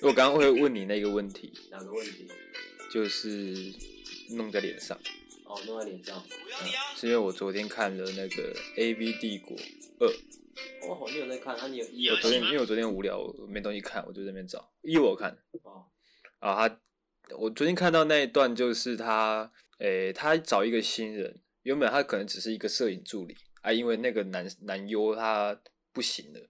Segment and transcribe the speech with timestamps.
[0.00, 2.28] 我刚刚会问你那个问题，哪个问题？
[2.90, 3.54] 就是
[4.36, 4.96] 弄在脸上。
[5.44, 6.22] 哦，弄在脸上。
[6.28, 9.56] 嗯，是因为我昨天看了那个《A V 帝国
[9.98, 10.06] 二》。
[10.82, 11.56] 哦，你有在看？
[11.56, 12.14] 啊，你有？
[12.14, 15.36] 我昨天因为我昨天无聊没东西看，我就在那边找一我看。
[15.62, 15.86] 哦。
[16.38, 16.80] 啊，他，
[17.36, 25.60] 我昨天看到那一段就是他，诶、欸，他找一个新人，原本他可能只是一个摄影助理啊，因为那个男男优他
[25.92, 26.40] 不行了。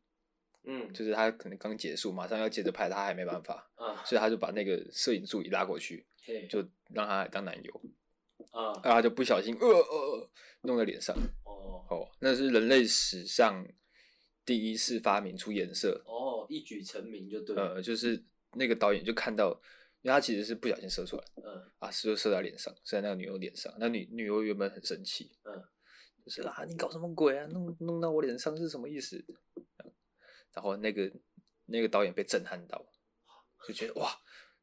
[0.71, 6.07] 嗯，就是他可能刚结束，马上要接着拍，他还没办法，啊，所以他就把那个摄影助理拉过去，
[6.51, 7.83] 就让他当男友，
[8.51, 10.31] 啊，然后他就不小心呃呃
[10.61, 11.87] 弄在脸上，哦。
[11.89, 13.67] 哦，那是人类史上
[14.45, 18.23] 第一次发明出颜色，哦，一举成名就对，呃，就是
[18.53, 19.59] 那个导演就看到，
[20.03, 25.65] 因为他其实是不小心射出来，嗯，啊，是就射在脸上，射在那个女优脸上，那女女优原本很生气，嗯，
[26.23, 29.25] 就是啊，你搞什么鬼啊，弄弄到我脸上是什么意思？
[30.59, 31.09] 然后那个
[31.67, 32.85] 那个导演被震撼到，
[33.65, 34.11] 就觉得哇，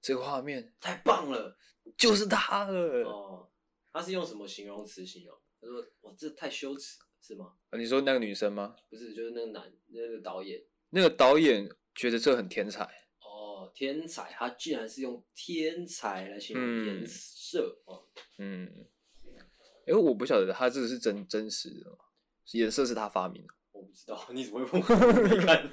[0.02, 1.58] 这个画面太棒了，
[1.96, 3.04] 就是他了。
[3.06, 3.50] 哦，
[3.94, 5.34] 他是用什么形容词形容？
[5.62, 8.76] 他说：“哇，这太羞耻，是吗？”你说那个女生吗？
[8.90, 10.62] 不是，就是那个男那个导演。
[10.90, 11.66] 那个导演
[11.96, 12.84] 觉得这很天才。
[13.22, 17.82] 哦，天才，他居然是用天才来形容颜色。
[17.86, 18.04] 嗯、哦，
[18.40, 18.86] 嗯，
[19.88, 21.98] 因为我不晓得他这个是真真实的吗？
[22.52, 23.54] 颜色是他发明的。
[23.76, 25.36] 我不知道， 你怎么会问我？
[25.36, 25.70] 你看，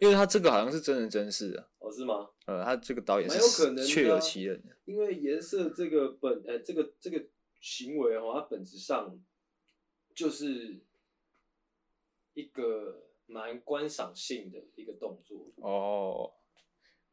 [0.00, 1.66] 因为他这个好像是真人真事啊。
[1.78, 2.28] 哦，是吗？
[2.46, 4.62] 呃，他这个导演是蛮有可能确有其人。
[4.84, 7.24] 因为颜色这个本，呃，这个这个
[7.60, 9.18] 行为哦，它本质上
[10.14, 10.80] 就是
[12.34, 15.50] 一个蛮观赏性的一个动作。
[15.56, 16.34] 哦，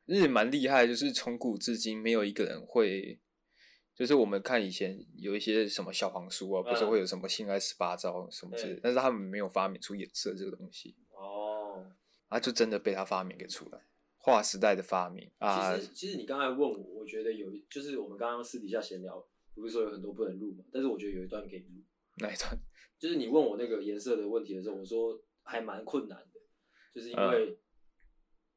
[0.06, 3.20] 日蛮厉害，就是从古至今没有一个人会。
[3.96, 10.98] 就是我们看以前有一些什么小黄书啊，不是会有什么性爱十八招什么之类的，但是他们没有发明出颜色这个东西。
[11.12, 11.82] 哦，
[12.28, 13.80] 啊，就真的被他发明给出来，
[14.18, 15.78] 划时代的发明啊。
[15.78, 20.66] 其实，其实你刚才问我，我觉得有，就是我们刚刚私底下闲聊，不是说有很多不能录嘛？
[20.74, 21.82] 但是我觉得有一段可以录。
[22.18, 22.52] 哪一段？
[23.00, 26.42] 就是你问我那个颜色的问题的时候，我说还蛮困难的，
[26.94, 27.58] 就是因为，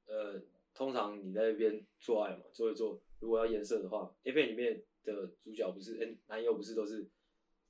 [0.06, 0.43] 嗯、呃，
[0.75, 4.82] 通常你在那边做爱嘛，做一做，如果要颜色的话，A 片里面。
[5.04, 7.09] 的主角不是，哎、欸，男友不是都是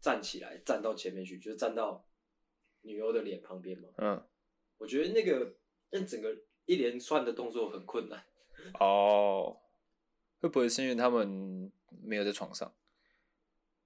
[0.01, 2.07] 站起来站到前面去，就是站到
[2.83, 3.89] 女优的脸旁边嘛。
[3.99, 4.23] 嗯，
[4.79, 5.57] 我觉得那个
[5.91, 8.25] 那整个一连串的动作很困难。
[8.81, 9.61] 哦，
[10.41, 11.73] 会不会是因为他们
[12.03, 12.75] 没有在床上？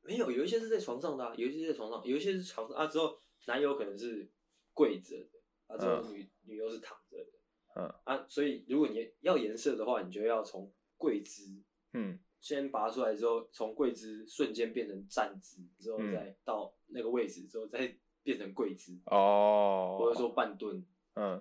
[0.03, 2.87] 没有，有一些是在床上的、啊，有一些在床上，有一些是床上啊。
[2.87, 4.29] 之后男友可能是
[4.73, 7.31] 跪着的，啊，之后女、嗯、女优是躺着的。
[7.75, 11.63] 嗯啊，所以如果你要颜色的话，你就要从跪姿。
[11.93, 12.19] 嗯。
[12.43, 21.41] 先拔出来之后，从跪姿瞬间变成站姿，之后再到那个位置，之后再变成跪姿哦，或者说半蹲，嗯，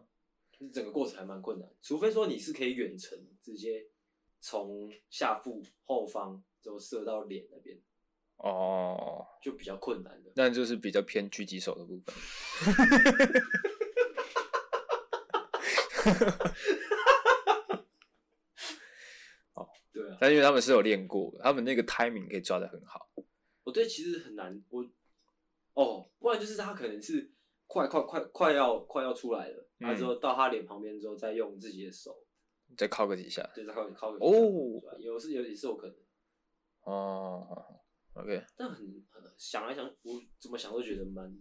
[0.52, 3.88] 就是整个过程还蛮困难，除非说你是可以远程直接
[4.40, 7.80] 从下腹后方之后射到脸那边，
[8.38, 12.14] 哦，就比较困难的，那就是比较偏狙击手的部分。
[20.22, 23.10] 但因为他们是有练过，他们那个 timing 可以抓得很好。
[23.64, 24.88] 我对其实很难，我
[25.74, 27.32] 哦，不然就是他可能是
[27.66, 32.24] 快快快快要快要出来了，然后之后到他脸旁边之后，再用自己的手
[32.78, 35.96] 再靠个几下，对，再靠靠个几下哦，有是有也是有可能
[36.82, 37.82] 哦
[38.14, 38.44] ，OK。
[38.56, 41.36] 但很很想来想，我怎么想都觉得蛮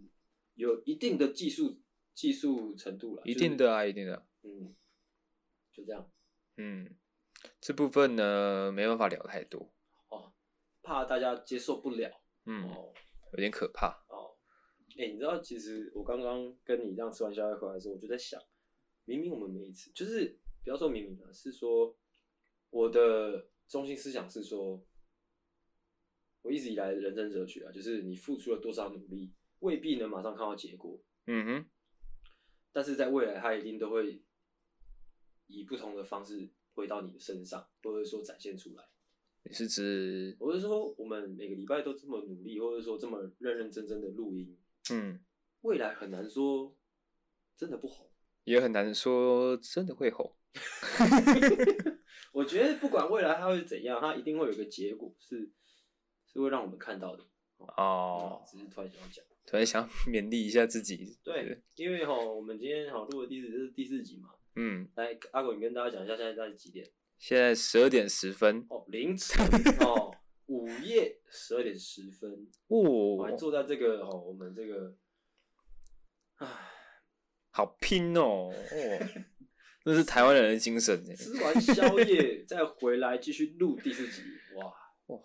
[0.55, 1.79] 有一定的技术
[2.15, 4.75] 技术程度了，一定的啊，一定的，嗯，
[5.71, 6.11] 就这样，
[6.57, 6.97] 嗯。
[7.61, 9.71] 这部分呢，没办法聊太多
[10.09, 10.33] 哦，
[10.81, 12.09] 怕大家接受不了，
[12.45, 12.91] 嗯，哦、
[13.33, 14.35] 有点可怕哦。
[14.97, 18.41] 哎、欸，你知道，其实我刚刚跟你这样吃完宵夜回来的时候，我就在想，
[19.05, 21.95] 明明我们每一次，就是不要说明明了，是说
[22.71, 24.83] 我的中心思想是说，
[26.41, 31.69] 我一直以来的人生哲学啊，就是你付出了多少努力，未必能马上看到结果，嗯哼，
[32.71, 34.23] 但是在未来，它一定都会
[35.45, 36.49] 以不同的方式。
[36.73, 38.83] 回到你的身上，或者说展现出来。
[39.43, 40.35] 你是指？
[40.39, 44.55] 我是说，我们每个礼拜都这么努力，或者说这么认认真真的录音，
[44.91, 45.19] 嗯，
[45.61, 46.75] 未来很难说
[47.57, 48.07] 真的不红，
[48.43, 50.35] 也很难说真的会红。
[52.33, 55.51] 我觉得不管未来它会怎样，它一定会有个结果是
[56.27, 57.23] 是会让我们看到的。
[57.57, 61.17] 哦，只是突然想讲，突然想勉励一下自己。
[61.23, 64.29] 对，因为哈，我们今天好录的第四，这是第四集嘛。
[64.55, 66.85] 嗯，来，阿狗，你跟大家讲一下，现在大概几点？
[67.17, 69.45] 现在十二点十分哦，凌晨
[69.81, 70.11] 哦，
[70.47, 72.29] 午夜十二点十分
[72.67, 74.95] 哦，我还坐在这个哦，我们这个，
[76.37, 76.47] 唉，
[77.51, 79.23] 好拼哦，哦
[79.85, 81.03] 那是台湾人的精神。
[81.15, 84.21] 吃完宵夜再回来继续录第四集，
[84.55, 84.65] 哇
[85.07, 85.19] 哇，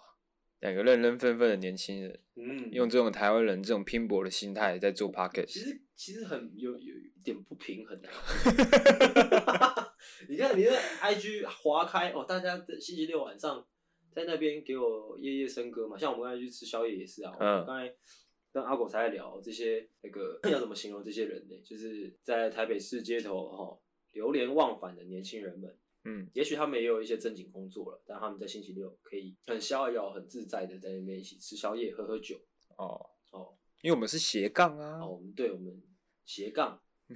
[0.61, 8.09] 两个认认分分的年轻人，嗯，用这种台湾人这种拼搏的心态在做 p o c k e t 其实其实很有有一点不平衡的。
[10.29, 13.67] 你看你的 IG 划开哦，大家在星期六晚上
[14.13, 17.93] 在那边给我夜夜笙歌嘛，像我们刚才去吃宵夜也是啊，嗯，刚才。
[18.53, 21.55] 跟阿狗才在聊这些那个 要怎么形容这些人呢？
[21.63, 23.79] 就是在台北市街头哈
[24.13, 25.77] 流连忘返的年轻人们，
[26.07, 32.41] 嗯，也许他们也有一些正经工作了，但他们在星期六可以很逍遥、很自在的在那边一起吃宵夜、喝喝酒。
[32.77, 35.83] 哦哦，因为我们是斜杠啊，哦，我们对我们
[36.25, 36.81] 斜杠，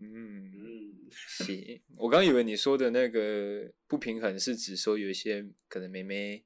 [0.00, 1.82] 嗯嗯，斜。
[1.98, 6.44] 我刚以为你说的那个不平衡是指说有一些可能妹妹。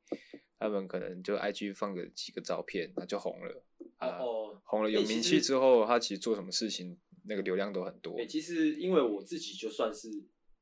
[0.59, 3.63] 他们可能就 IG 放个几个照片，那就红了
[3.99, 4.09] 啊！
[4.17, 8.17] 哦，红了有名气之后，他其实做什么事情，那个流量都很多。
[8.27, 10.09] 其实因为我自己就算是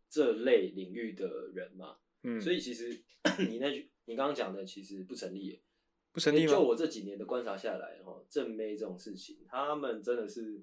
[0.09, 3.03] 这类领域的人嘛，嗯，所以其实
[3.49, 5.63] 你那句你刚刚讲的其实不成立，
[6.13, 6.53] 不成立吗？
[6.53, 10.63] 就我这几年的观察下来，哈，正妹这种事情，他们真的是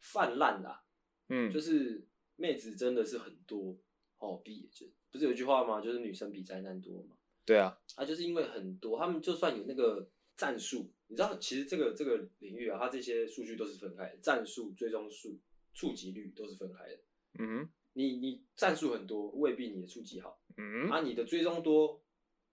[0.00, 0.84] 泛滥啦，
[1.28, 2.06] 嗯，就是
[2.36, 3.78] 妹子真的是很多
[4.18, 5.80] 哦，比就不是有一句话吗？
[5.80, 7.16] 就是女生比宅男多嘛。
[7.44, 15.40] 对啊，啊，就是因为很多，他们就算有那个赞数，你知道，其实这个这个领域啊，它这些数据都是分开的，战术、追踪数、
[15.72, 16.98] 触及率都是分开的。
[17.38, 20.40] 嗯，你你战术很多，未必你的触及好。
[20.56, 22.02] 嗯，啊，你的追踪多，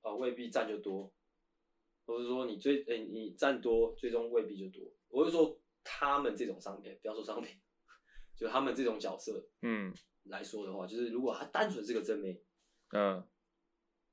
[0.02, 1.14] 啊、呃，未必占就多，
[2.06, 4.94] 或者说你追，哎、欸，你战多，追踪未必就多。
[5.10, 7.60] 我是说，他们这种商品，不要说商品，
[8.36, 9.94] 就他们这种角色，嗯，
[10.24, 12.42] 来说的话，就是如果他单纯是个真妹，
[12.92, 13.28] 嗯。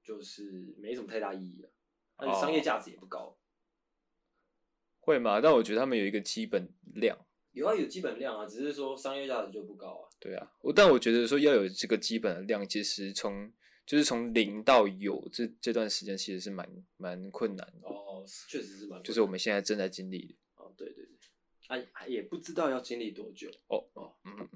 [0.03, 1.71] 就是没什么太大意义了，
[2.17, 3.27] 而且商业价值也不高。
[3.27, 3.37] 哦，
[5.11, 5.41] 会吗？
[5.41, 7.19] 但我觉得他们有一个基本量，
[7.51, 10.09] 有啊，有基本量啊，只是说商业价值就不高啊。
[10.21, 13.53] 对啊，我但我觉得说要有这个基本的量，其实从
[13.85, 16.67] 就是从零到有这这段时间其实是蛮
[16.97, 17.89] 蛮困难的。
[17.89, 20.35] 哦，确实是蛮就是我们现在正在经历的。
[20.55, 23.51] 哦，对对对，啊，也不知道要经历多久。
[23.67, 24.49] 哦哦，嗯。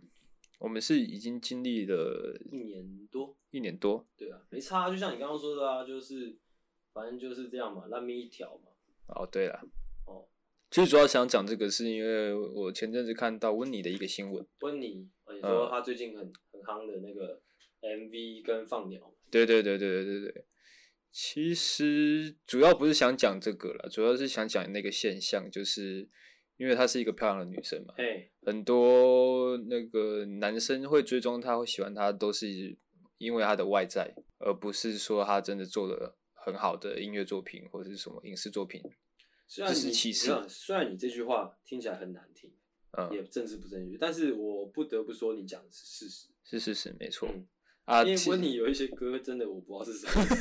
[0.60, 6.38] 我们是已经经历了一年多，一年多，对啊，没差，就像你刚刚说的啊，就是
[6.92, 8.70] 反正就是这样嘛，烂命一条嘛。
[9.08, 9.60] 哦，对了，
[10.06, 10.26] 哦，
[10.74, 14.44] 其实主要想讲这个，是因为我前阵子看到温妮的一个新闻。
[14.62, 17.40] 温妮，你说他最近很很夯的那个
[17.80, 19.14] MV 跟放鸟。
[19.30, 20.44] 对对对对对对对。
[21.12, 26.08] 其实主要不是想讲这个了，主要是想讲那个现象，就是。
[26.56, 27.92] 因为她是一个漂亮的女生嘛.
[28.46, 32.78] 很多那个男生会追踪她，会喜欢她，都是
[33.18, 38.80] 因为她的外在，而不是说她真的做了很好的音乐作品或者是什么影视作品。
[39.46, 42.50] 虽然你其实，虽然你这句话听起来很难听，
[42.92, 47.28] 嗯，也政治不正确，但是我不得不说，你讲的是事实，是事实，没错。
[47.32, 47.46] 嗯
[47.84, 50.12] 啊，因为温妮有一些歌真的我不知道是什么。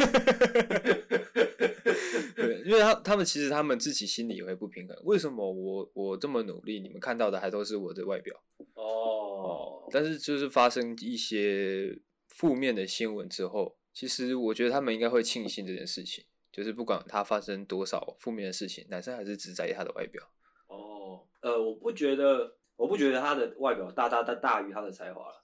[2.38, 4.98] 对，因为他他们其实他们自己心里也会不平衡。
[5.04, 8.42] 为什么我我这么努力，你们看到的还都是我的外表？
[8.76, 12.00] 哦，哦，但是就是发生一些
[12.30, 16.24] 负面的新闻之后，其实我觉得他们应该会庆幸这件事情。
[16.54, 20.24] 就是不管他发生多少负面的事情，男生还是只在意他的外表。
[20.68, 25.44] 哦，呃，我不觉得，我不觉得他的外表大大大大于他的才华了。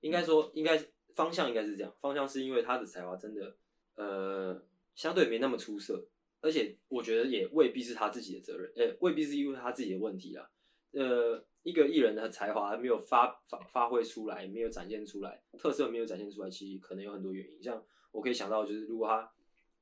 [0.00, 0.78] 应该说，应该。
[1.14, 3.54] 方向应该是这样，方向是因为他的才华真的，
[3.96, 4.64] 呃，
[4.94, 6.08] 相对没那么出色，
[6.40, 10.50] 而且我觉得也未必是他自己的责任，呃、欸，未必是因为他自己的问题啦。
[10.92, 17.62] 呃，一个艺人的才华没有发发发挥出来，没有展现出来，特色没有展现出来，其实可能有很多原因。
[17.62, 19.30] 像我可以想到，就是如果他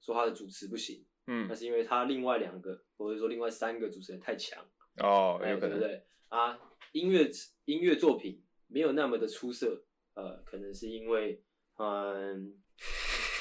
[0.00, 4.64] 说他的主持不行，嗯，那是因为他另外两个或者说另外三个主持人太强
[4.98, 6.04] 哦，有可能，对不对？
[6.28, 6.58] 啊，
[6.92, 7.30] 音乐
[7.64, 9.84] 音乐作品没有那么的出色。
[10.14, 11.40] 呃，可能是因为，
[11.78, 12.60] 嗯，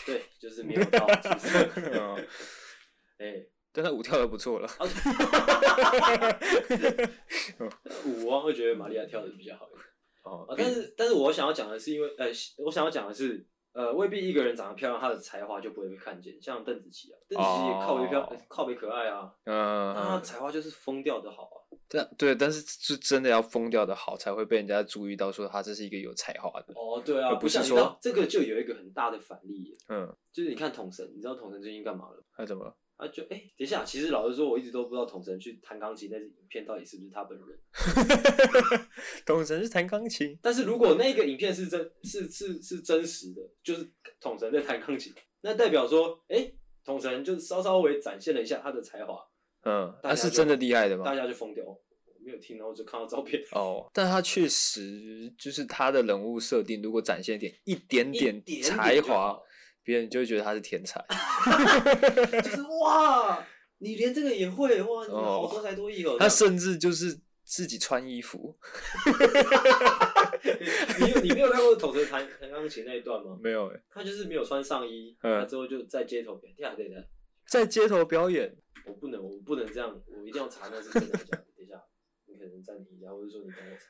[0.05, 1.57] 对，就是没有到出色。
[3.17, 4.69] 哎、欸，但他舞跳的不错了。
[8.05, 9.83] 舞我会觉得玛利亚跳的比较好一点。
[10.21, 12.27] 哦，啊、但是但是我想要讲的是，因为呃，
[12.59, 16.41] 我想要讲的是，呃，未必一个人长得漂亮，他的才华就不会被看见。
[16.41, 21.57] 像邓紫棋啊，邓紫棋也靠北漂，哦、靠北可爱啊，嗯，她的才华就是疯掉的好啊。
[21.87, 26.73] 对对，但是是真的要疯掉的好，才会被人家注意到，说他这是一个有才华的。
[26.75, 29.75] 哦，对啊，而不是说这个就有一个很大的反例。
[29.87, 32.23] 嗯，就是你看统神，你知道统神最近干嘛了？
[32.35, 32.75] 他怎么了？
[32.99, 37.57] 他就哎，等一下，其实老实说，我一直都不知道统神去弹钢琴那支影片到底是不是他本人。
[39.25, 43.89] 统神是弹钢琴，但是如果那个影片是真，是是是真实的，就是
[44.19, 46.51] 统神在弹钢琴，那代表说，哎，
[46.83, 49.17] 统神就稍稍微展现了一下他的才华。
[49.63, 51.05] 嗯，他是真的厉害的吗？
[51.05, 51.63] 大家就疯掉。
[52.21, 53.41] 没有听，然后就看到照片。
[53.53, 59.39] 哦，但他确实就是他的人物设定，如果展现一点一点点才华，
[59.89, 61.01] 别人就会觉得他是天才。
[62.43, 63.43] 就是哇，
[63.79, 66.15] 你连这个也会哇，你好多才多艺哦。
[66.19, 68.55] 他甚至就是自己穿衣服。
[71.01, 73.35] 你有你没有看过统神弹弹钢琴那一段吗？
[73.41, 76.75] 没有哎，他就是没有穿上衣，他之后就在街头表演。
[76.75, 77.07] 对的，
[77.47, 78.55] 在街头表演。
[78.85, 81.45] 我不能，我不能这样，我一定要查那是真的假的。
[81.57, 81.81] 等一下，
[82.27, 83.85] 你可能暂停一下，或者说你帮我查。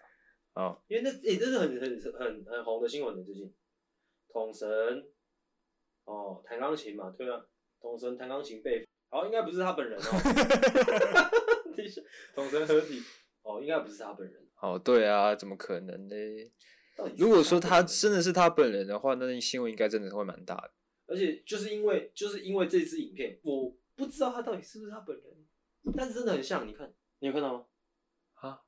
[0.53, 3.53] 好，因为那也、欸，这是很很很很红的新闻的最近。
[4.31, 4.67] 统神
[6.09, 7.45] 哦，弹钢琴嘛，对啊，
[7.79, 10.03] 童神弹钢琴被，好，应该不是他本人哦。
[12.33, 12.99] 童神合体，
[13.43, 14.41] 哦，应该不是他本人。
[14.59, 16.15] 哦，对啊，怎么可能呢？
[17.17, 20.71] 如果说他真的是他本人的话，那新闻应该真的会蛮大的。
[21.05, 23.71] 而且就是因为就是因为这支影片，我。
[23.95, 25.25] 不知道他到底是不是他本人，
[25.93, 26.65] 但是真的很像。
[26.65, 26.89] 你看，
[27.19, 27.65] 你有看到吗？
[28.35, 28.61] 啊，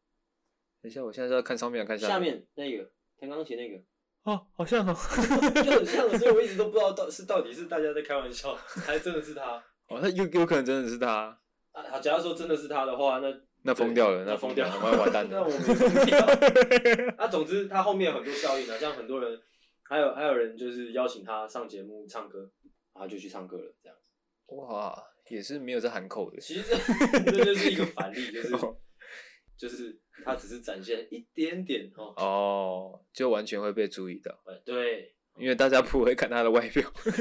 [0.81, 2.11] 等一下，我现在在看上面，看下面。
[2.11, 3.81] 下面那个弹钢琴那个，
[4.23, 4.93] 哦，好像哦，
[5.63, 8.53] 就很像，所以我一直都不知道到是到底是大家在开玩笑，
[8.85, 9.63] 还是真的是他。
[9.87, 11.37] 哦，那有有可能真的是他。
[11.71, 15.29] 啊，假如说真的是他的话，那那疯掉了，那疯掉了，我要完蛋了。
[15.31, 16.19] 那我们疯掉。
[17.17, 19.39] 啊，总之他后面有很多效应啊，像很多人，
[19.83, 22.51] 还有还有人就是邀请他上节目唱歌，
[22.93, 23.97] 然后就去唱歌了，这样。
[24.47, 25.03] 哇。
[25.29, 28.49] 也是没有在喊口的，其实这这就是一个反例，就是
[29.61, 37.11] 就是他只是展现一点点哦，哦，就完全会被注意到，对，因为大家不会看他的外表，就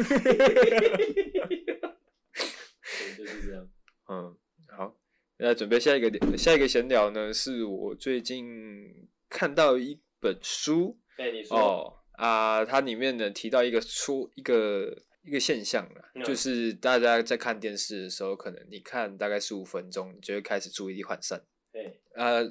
[3.27, 3.69] 是这样，
[4.09, 4.35] 嗯，
[4.75, 4.97] 好，
[5.37, 15.05] 那准备下一个点，下一个闲聊呢，是我最近看到一本书，哎，你说哦啊，它里面呢提到一个出一个。
[15.23, 21.45] 一个现象啦，嗯、就是大家在看电视的时候，可能你看大概十五分钟，你就会开始注意力涣散。
[21.73, 22.45] 对，呃，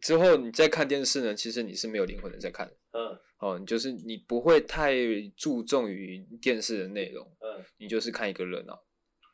[0.00, 2.70] 之后你再看电视呢，其实你是没有灵魂的在看。
[2.92, 4.94] 嗯，哦，你就是你不会太
[5.36, 7.26] 注重于电视的内容。
[7.40, 8.82] 嗯，你就是看一个热闹。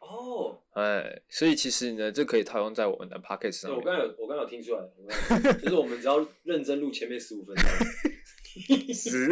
[0.01, 3.79] 哦，哎，所以其实呢，这可以套用在我们的 podcast 上面。
[3.79, 4.83] 我刚有，我刚有听出来，
[5.63, 7.65] 就是我们只要认真录前面十五分钟，
[8.93, 9.31] 十，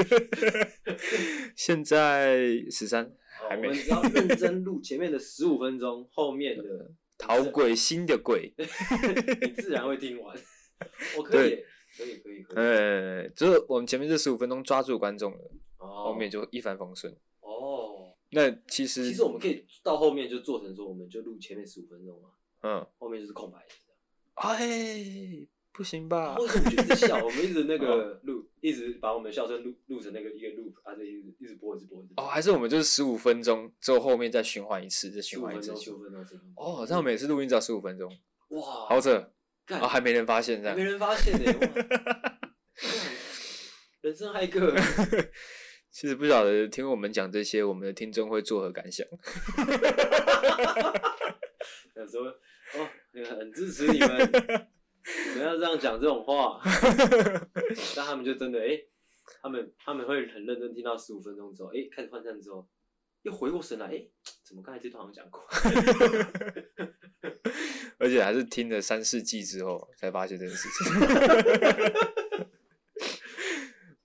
[1.57, 2.39] 现在
[2.71, 3.13] 十三。
[3.51, 6.63] 我们只要认真录前面的十五分钟，后面的
[7.21, 10.37] 讨鬼心的鬼， 你自然会听完。
[11.19, 11.63] 我可以，
[11.97, 12.57] 可以，可以，可以。
[12.57, 17.15] 呃，就是我们前面这十五分钟抓住观众了，后面就一帆风顺。
[17.41, 22.31] 哦，那其实其实我们可以到后面就做成说，我们就录前面十五分钟嘛，
[22.63, 23.75] 嗯，后面就是空白的。
[24.35, 25.47] 哎。
[25.73, 26.37] 不行吧？
[26.37, 27.17] 为什么一直笑？
[27.25, 32.25] 我们一直那个录，一直把我们的笑声录录成那个一个 loop，啊，就一直一直播，一直播，一直播。
[32.25, 35.75] 哦，还是我们就是十五分钟之后，后面再循环一次，再循环一次。
[35.77, 36.55] 十五分钟，十五分钟。
[36.57, 38.11] 哦，这样每次录音只要十五分钟。
[38.49, 39.33] 哇，好扯！
[39.67, 40.77] 啊，还没人发现这样。
[40.77, 41.53] 没人发现呢。
[44.03, 44.75] 人生骇客。
[45.91, 49.07] 其实不晓得听我们讲这些，我们的听众会作何感想？
[51.97, 52.89] 有时候哦，
[53.39, 54.69] 很支持你们。
[55.35, 56.61] 不要这样讲这种话，
[57.97, 58.89] 但他们就真的哎、欸，
[59.43, 62.69] 他们他们会很认真听到十五分钟之后，哎、欸，开始换唱之后，
[63.23, 64.11] 又回过神来，哎、欸，
[64.45, 65.43] 怎么刚才这段好像讲过？
[67.99, 70.87] 而且还是听了三四季之后才发现这件事情。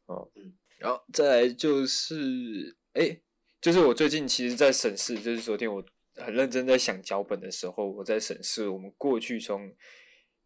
[0.05, 3.21] 哦，嗯，然后再来就是，哎、欸，
[3.61, 5.83] 就是我最近其实，在审视，就是昨天我
[6.15, 9.75] 很认真在想脚本的时候，我在审视我们过去从。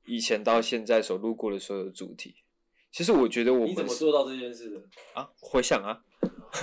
[0.06, 2.36] 以前到现在所录过的所有的主题，
[2.92, 4.82] 其实我觉得我们你怎么做到这件事的
[5.14, 5.30] 啊？
[5.40, 6.04] 回想啊，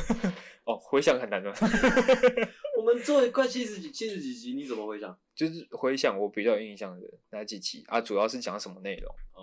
[0.64, 1.52] 哦，回想很难的。
[2.76, 5.16] 我们做快七十几、七十几集，你怎么回想？
[5.34, 8.00] 就是回想我比较有印象的哪几集啊？
[8.00, 9.14] 主要是讲什么内容？
[9.34, 9.42] 哦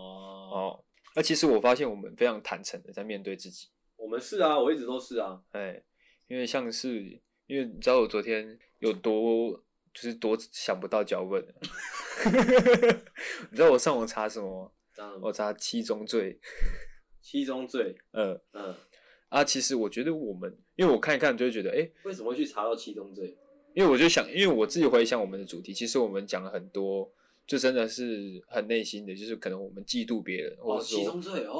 [0.51, 0.83] 哦，
[1.15, 3.67] 那其实我发现我们非常坦诚的在面对自己。
[3.95, 5.41] 我们是啊，我一直都是啊。
[5.51, 5.81] 哎，
[6.27, 9.63] 因为像是，因为你知道我昨天有多。
[9.93, 11.45] 就是多想不到脚本，
[13.51, 14.71] 你知道我上网查什么吗？
[15.21, 16.39] 我查七宗罪。
[17.21, 18.75] 七宗罪，嗯嗯
[19.29, 23.37] 啊，其实我觉得我们，因为我看一看就会觉得，哎、欸，为什么会去查到七宗罪？
[23.73, 27.09] 因为我就想，因为我自己回想我们的主题，其实我们讲了很多，
[27.47, 31.53] 就真的是很内心的，就是可能我们嫉妒别人，或者说七宗罪哦，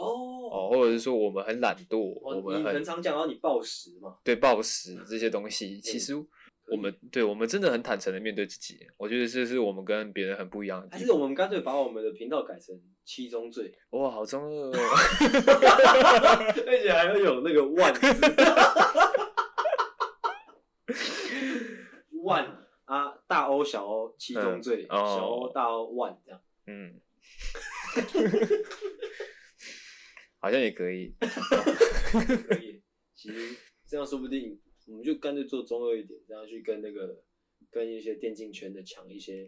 [0.52, 6.13] 哦，或者是说我们很懒惰，哦、我们很常讲到你暴食嘛，对，暴食这些东西，其实。
[6.72, 11.00] 我们对我们真的很坦诚的面对自己，我觉得这是我们跟别人很不一样的地方。
[11.00, 13.77] 还是我们干脆把我们的频道改成七宗罪？
[13.91, 14.74] 哇，好中二哦！
[16.65, 18.01] 而且还要有那个万字，
[22.24, 22.46] 万
[22.86, 26.41] 啊，大欧小欧七宗罪，嗯、小欧大欧万这样。
[26.65, 27.00] 嗯，
[30.39, 31.13] 好像也可以。
[31.20, 31.27] 可
[32.55, 32.82] 以，
[33.15, 33.55] 其实
[33.86, 37.22] 这样说不定，我们就干脆做中二一点，这样去跟那个
[37.72, 39.46] 跟一些电竞圈的抢一些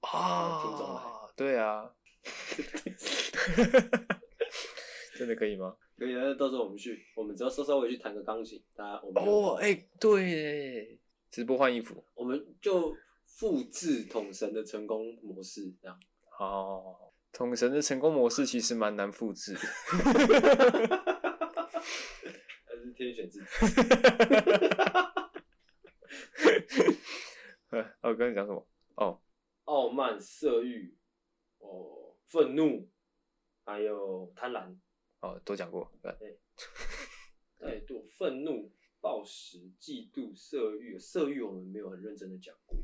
[0.00, 1.02] 啊听众来。
[1.36, 1.90] 对啊。
[5.16, 5.76] 真的可以吗？
[5.98, 10.98] 可以啊，那到时候我们去，我们只要稍稍微去弹个钢琴，大家我们哦，哎、欸，对，
[11.30, 16.00] 直播换衣服，我们就复制统神的成功模式，这样。
[16.38, 19.54] 哦，统神的成功模式其实蛮难复制
[22.84, 23.46] 是天选之子。
[28.00, 28.66] 哦，我刚才讲什么？
[28.96, 29.20] 哦，
[29.64, 30.96] 傲慢、色欲，
[31.58, 32.88] 哦，愤怒，
[33.64, 34.76] 还有贪婪。
[35.20, 36.40] 哦，都讲过，对，
[37.58, 42.76] 对，度愤怒、暴食、嫉妒、色欲，色欲我们没有很认真的讲过，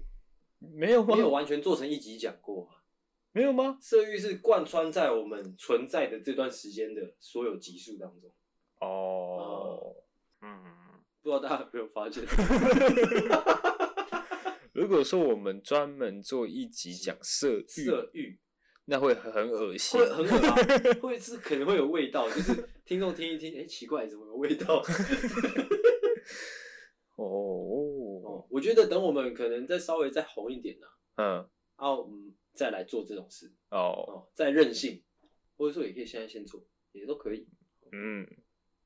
[0.59, 1.17] 没有吗？
[1.17, 2.85] 没有完全做成一集讲过啊？
[3.33, 3.79] 没有吗？
[3.81, 8.33] 色欲是贯穿在我们存在的这段时间的所有集数当中。
[8.81, 9.97] 哦，
[10.43, 10.63] 嗯，
[11.23, 12.23] 不知道大家有没有发现？
[14.73, 18.39] 如果说我们专门做一集讲色欲，色欲。
[18.89, 20.47] 那会很恶心，会很恶心，
[21.03, 24.77] 会是可能会有味道，就是听众听一听，哎、欸，奇怪，怎么有味道？
[27.17, 27.27] 哦，
[28.23, 31.35] 哦，我觉得等我们可能再稍微再红一点呢、啊，嗯，
[31.77, 35.03] 然后我们再来做这种事，哦，哦，再任性，
[35.57, 37.49] 或者说也可以现在先做，也都可以，
[37.91, 38.25] 嗯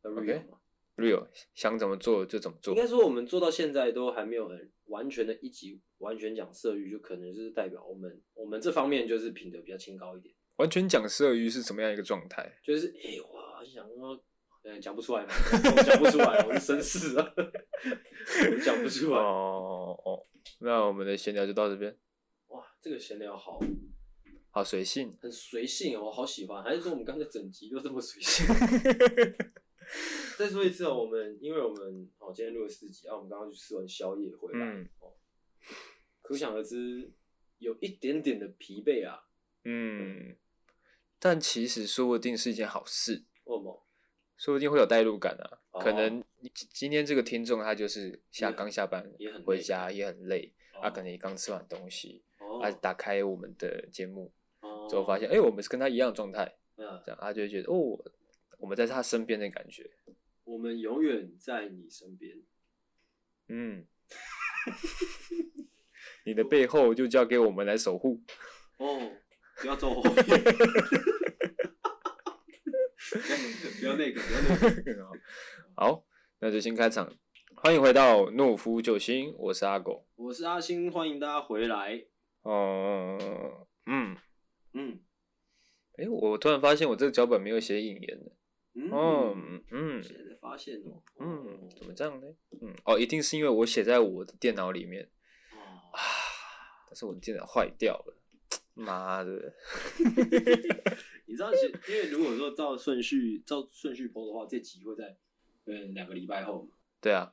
[0.02, 0.58] ，real 嘛
[0.96, 2.74] ，real，想怎么做就怎么做。
[2.74, 5.80] 应该说我们做到现在都还没有很完全的一集。
[6.00, 10.34] 完全讲色欲，就可能就是代表我们我们这方面就是品德比较清高一点。
[10.56, 12.50] 完全讲色欲是什么样一个状态？
[12.64, 14.18] 就是哎、欸，我想说，
[14.62, 15.34] 嗯，讲不出来嘛，
[15.76, 19.18] 我讲不出来，我是绅士啊， 我讲不出来。
[19.18, 20.26] 哦哦，
[20.60, 21.94] 那我们的闲聊就到这边。
[22.46, 23.60] 哇，这个闲聊好
[24.50, 26.64] 好随性，很随性哦，我好喜欢。
[26.64, 28.46] 还是说我们刚才整集都这么随性？
[30.38, 34.66] 再说一次哦，我们因为我们哦今天录了四集啊，我们刚刚去吃完宵夜回来。
[34.66, 34.88] 嗯
[36.22, 37.10] 可想而知，
[37.58, 39.24] 有一点点的疲惫啊。
[39.64, 40.36] 嗯，
[41.18, 43.24] 但其实说不定是一件好事。
[43.44, 43.84] 为什么？
[44.36, 45.58] 说不定会有代入感啊。
[45.72, 46.22] 哦、可能
[46.72, 49.12] 今天这个听众他就是下刚下班
[49.44, 56.44] 回家也很累，他、啊、可能也刚吃完东西，哦、啊，打开我们的节目，哦、之后发现哎、欸，我们是跟他一样状态，
[56.76, 57.98] 嗯、这样他就会觉得哦，
[58.60, 59.90] 我们在他身边的感觉。
[60.44, 62.42] 我们永远在你身边。
[63.48, 63.86] 嗯。
[66.24, 68.22] 你的背后就交给我们来守护。
[68.76, 69.12] 哦，
[69.56, 70.22] 不要走后面，
[73.80, 75.10] 不要那个，不要那个。
[75.74, 76.04] 好，
[76.40, 77.16] 那就先开场。
[77.56, 82.04] 欢迎回到懦夫救星，我是阿狗，我是阿星，欢迎大家回来。
[82.42, 84.16] 哦，嗯
[84.74, 85.00] 嗯，
[85.96, 88.32] 哎，我突然发现我这个脚本没有写引言的。
[88.90, 89.34] 哦，
[89.70, 92.26] 嗯，现在发现哦，嗯，怎么这样呢？
[92.62, 95.10] 嗯，哦，一定是因为我写在我的电脑里面。
[95.92, 95.98] 啊！
[96.86, 98.16] 但是我的电脑坏掉了，
[98.74, 99.52] 妈的！
[101.26, 101.52] 你知道，
[101.88, 105.16] 因为如果说照顺序照顺序播的话，这集会在
[105.66, 106.76] 嗯两个礼拜后嘛。
[107.00, 107.32] 对啊，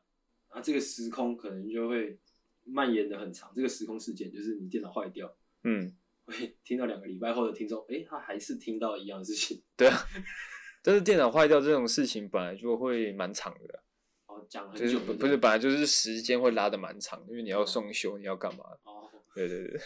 [0.49, 2.19] 啊，这个时空可能就会
[2.63, 3.51] 蔓延的很长。
[3.55, 9.61] 这个时空事件就是你电脑坏掉，嗯，会听到两个礼拜后的听众，哎、欸，他还是听到一样的事情。
[9.75, 9.97] 对啊，
[10.87, 13.83] 但是电脑坏掉这种事情本来就会蛮长的。
[14.49, 18.63] 讲很就是不不是，本来就是时间会拉得蛮长，因为你要送修，你要干嘛？
[18.83, 19.03] 哦，
[19.35, 19.77] 对对对，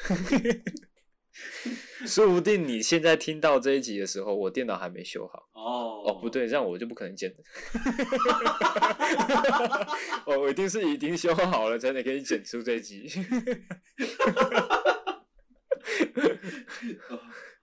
[2.06, 5.50] 说不定你现在听到这一集的时候，我电脑还没修好。
[5.54, 7.34] 哦哦，不对，这样我就不可能剪。
[10.28, 13.10] 哦，我一定是已经修好了，才能给你剪出这一集。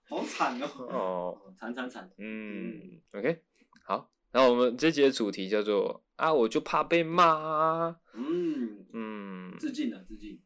[0.08, 0.66] 好惨哦！
[0.88, 2.10] 哦，惨惨惨。
[2.18, 3.42] 嗯，OK，
[3.84, 4.10] 好。
[4.30, 8.00] 然后我们这节的主题叫做啊，我就怕被骂。
[8.14, 10.40] 嗯嗯，致敬啊，致敬。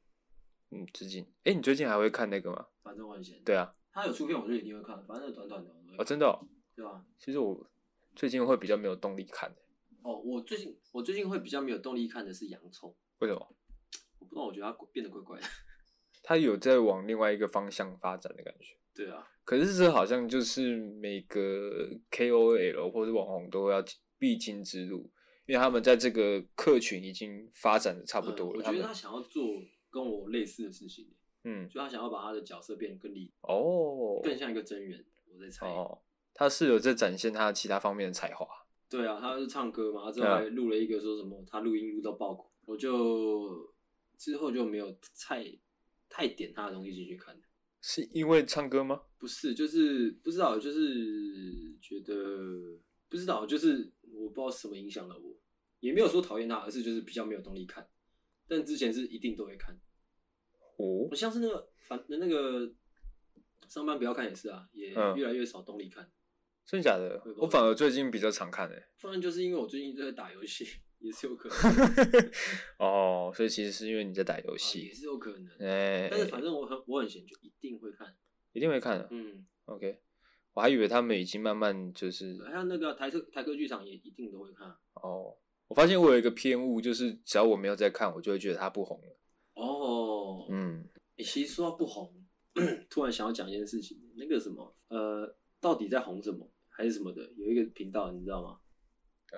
[0.70, 1.26] 嗯，致敬。
[1.44, 2.66] 哎，你最近还会看那个吗？
[2.82, 3.42] 反正我很闲。
[3.44, 3.74] 对啊。
[3.92, 5.04] 他有出片，我就一定会看。
[5.06, 5.70] 反正短短的。
[5.98, 6.46] 哦，真的哦。
[6.74, 7.04] 对吧？
[7.18, 7.70] 其实我
[8.16, 9.54] 最近会比较没有动力看。
[10.02, 12.94] 哦，我最近我最近会比较没有动力看的是洋葱。
[13.18, 13.54] 为什么？
[14.18, 15.46] 我不知道，我觉得它变得怪怪的。
[16.24, 18.76] 他有在往另外一个方向发展的感觉。
[18.94, 19.28] 对啊。
[19.44, 23.84] 可是这好像就是每个 KOL 或者网红都要
[24.18, 25.10] 必经之路，
[25.46, 28.58] 因为他们在这个客群已经发展的差不多了。
[28.58, 31.08] 我觉得他想要做跟我类似的事情，
[31.44, 35.04] 嗯，就他想要把他的角色变得更立哦，更像一个真人。
[35.26, 35.98] 我在猜哦，
[36.32, 38.46] 他是有在展现他其他方面的才华。
[38.88, 43.74] 对啊，他是唱歌嘛，他之后还录了一个说什么，他录音录到爆哭，我就
[44.16, 45.44] 之后就没有太
[46.08, 47.36] 太点他的东西进去看。
[47.82, 49.02] 是因为唱歌吗？
[49.18, 52.14] 不是，就是不知道，就是觉得
[53.08, 55.36] 不知道，就是我不知道什么影响了我，
[55.80, 57.86] 也没有说讨厌他，而是就是比较没有动力看。
[58.48, 59.74] 但之前是一定都会看。
[60.76, 62.72] 哦，我像是那个反那个
[63.68, 66.04] 上班不要看也是啊，也越来越少动力看。
[66.04, 66.12] 嗯、
[66.64, 67.20] 真的假的？
[67.36, 68.88] 我反而最近比较常看诶、欸。
[68.96, 70.64] 反正就是因为我最近在打游戏。
[71.02, 72.30] 也是有可能
[72.78, 75.48] 哦，所以其实是因为你在打游戏，也是有可能。
[75.58, 78.14] 哎，但是反正我很我很闲，就一定会看，
[78.52, 79.08] 一定会看的。
[79.10, 80.00] 嗯，OK，
[80.54, 84.68] 我还以为他们已经慢慢就是，还有那个台客台客剧场也一定都会看。
[84.94, 85.36] 哦，
[85.66, 89.18] 我发现我有一个偏误，就是只要我没有在看，我就会觉得他不红了。
[89.54, 90.88] 哦，嗯，
[91.18, 92.14] 其实说到不红，
[92.88, 98.58] 突然想要讲一件事情，那个什么，呃，到底在红什么，还是什么的，有一个频道，你知道吗？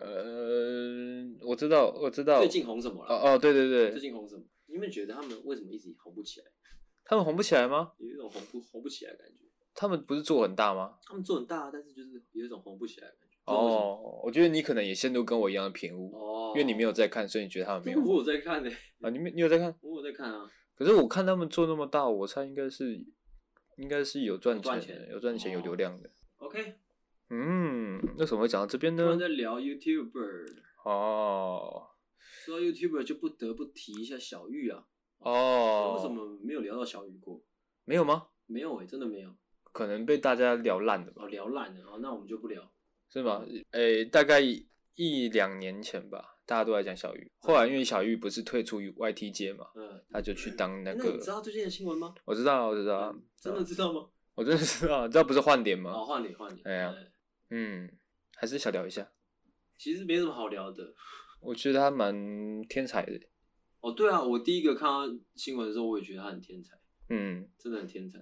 [0.01, 2.39] 呃，我知道，我知道。
[2.41, 3.15] 最近红什么了？
[3.15, 3.91] 哦哦，对对对。
[3.93, 4.43] 最近红什么？
[4.67, 6.47] 你们觉得他们为什么一直红不起来？
[7.05, 7.93] 他们红不起来吗？
[7.99, 9.43] 有一种红不红不起来的感觉。
[9.75, 10.95] 他们不是做很大吗？
[11.07, 13.35] 他们做很大，但是就是有一种红不起来的感觉。
[13.45, 16.13] 哦，我觉得你可能也陷入跟我一样的偏误。
[16.17, 16.53] 哦。
[16.55, 18.01] 因为你没有在看，所以你觉得他们没有。
[18.03, 18.71] 我有在看呢。
[19.01, 19.75] 啊，你没你有在看？
[19.81, 20.51] 我有在看啊。
[20.77, 23.05] 可是我看他们做那么大，我猜应该是
[23.77, 26.11] 应该是有赚钱，有赚钱，有流量的。
[26.39, 26.75] OK。
[27.31, 29.17] 嗯，为什么会讲到这边呢？
[29.17, 34.85] 在聊 YouTuber 哦，说到 YouTuber 就不得不提一下小玉啊。
[35.19, 37.43] 哦，为什么没有聊到小玉过？
[37.85, 38.27] 没有吗？
[38.47, 39.31] 没有诶、欸，真的没有。
[39.73, 41.25] 可能被大家聊烂了吧？
[41.25, 42.71] 哦，聊烂了，哦，那我们就不聊，
[43.11, 43.43] 是吗？
[43.71, 47.27] 诶、欸，大概一两年前吧，大家都在讲小玉。
[47.39, 51.03] 后来因为小玉不是退出 YT 界嘛，嗯，他就去当那个。
[51.03, 52.15] 欸、那你知道最近的新闻吗？
[52.27, 53.23] 我知道，我知道、嗯。
[53.41, 54.09] 真的知道吗？
[54.35, 55.91] 我真的知道，知道不是换脸吗？
[55.93, 56.61] 哦，换脸，换脸。
[56.67, 56.95] 哎呀。
[57.51, 57.91] 嗯，
[58.37, 59.13] 还是小聊一下。
[59.77, 60.95] 其实没什么好聊的。
[61.41, 63.21] 我觉得他蛮天才的。
[63.81, 65.03] 哦，对啊，我第一个看到
[65.35, 66.79] 新闻的时候，我也觉得他很天才。
[67.11, 68.19] 嗯，真的很天才。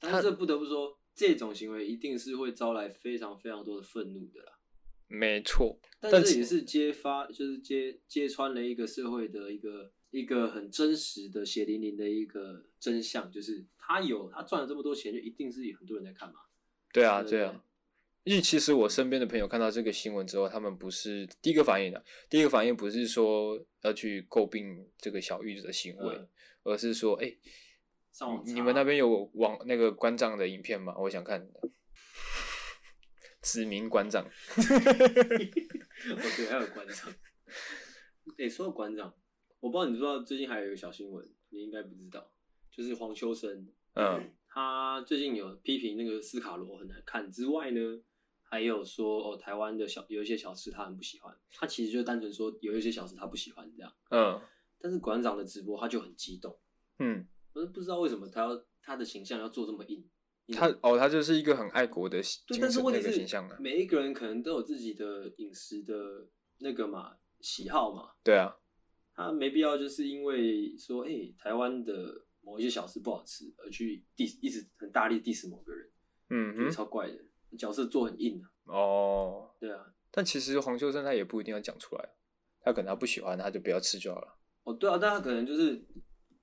[0.00, 4.58] 但是不得不说，这种行为一定是会招来非常非常多的愤怒的啦。
[5.06, 5.78] 没错。
[6.00, 16.40] 但是也是揭发，就是揭揭穿了一个社会的一个一个很真实的血淋淋的一个真相，就是他有他赚了这么多钱，就一定是有很多人在看嘛。
[16.92, 17.62] 对啊，对啊。
[18.24, 26.28] 因为其实我身边的朋友看到这个新闻之后，他们不是第一个反应的，第一个反应不是说要去诟病这个小玉的行为，嗯、
[26.64, 27.38] 而是说，哎、欸，
[28.46, 30.94] 你们那边有网那个馆长的影片吗？
[30.98, 31.46] 我想看。
[33.42, 34.24] 指名馆长。
[34.24, 37.12] 哦，对，还有馆长。
[38.38, 39.14] 哎、欸，说到馆长，
[39.60, 42.32] 我不知道你知道最近还有一个小新闻，你应该不知道，
[42.72, 47.80] 就是黄秋生，嗯，他最近有批评那个斯卡罗很难看之外呢。
[48.54, 53.92] 还有说哦，台湾的小有一些小吃他很不喜欢，他其实就单纯说有一些小吃他不喜欢这样。
[54.10, 54.40] 嗯，
[54.78, 56.56] 但是馆长的直播他就很激动。
[57.00, 60.08] 嗯，我是不知道为什么他要他的形象要做这么硬。
[60.52, 63.26] 他哦，他就是一个很爱国的对，但是问题是。
[63.58, 68.12] 每一个人可能都有自己的饮食的那个嘛喜好嘛。
[68.22, 68.56] 对啊，
[69.16, 75.90] 他没必要就是因为说哎、欸、台湾的某一些小吃不好吃而去 diss 一直很大力 diss 某个人。
[76.30, 77.18] 嗯，觉得超怪的。
[77.56, 78.50] 角色做很硬啊。
[78.72, 82.08] 哦，对啊，但其实黄秋生他也不一定要讲出来，
[82.60, 84.38] 他可能他不喜欢，他就不要吃就好了。
[84.64, 85.76] 哦，对啊，但他可能就是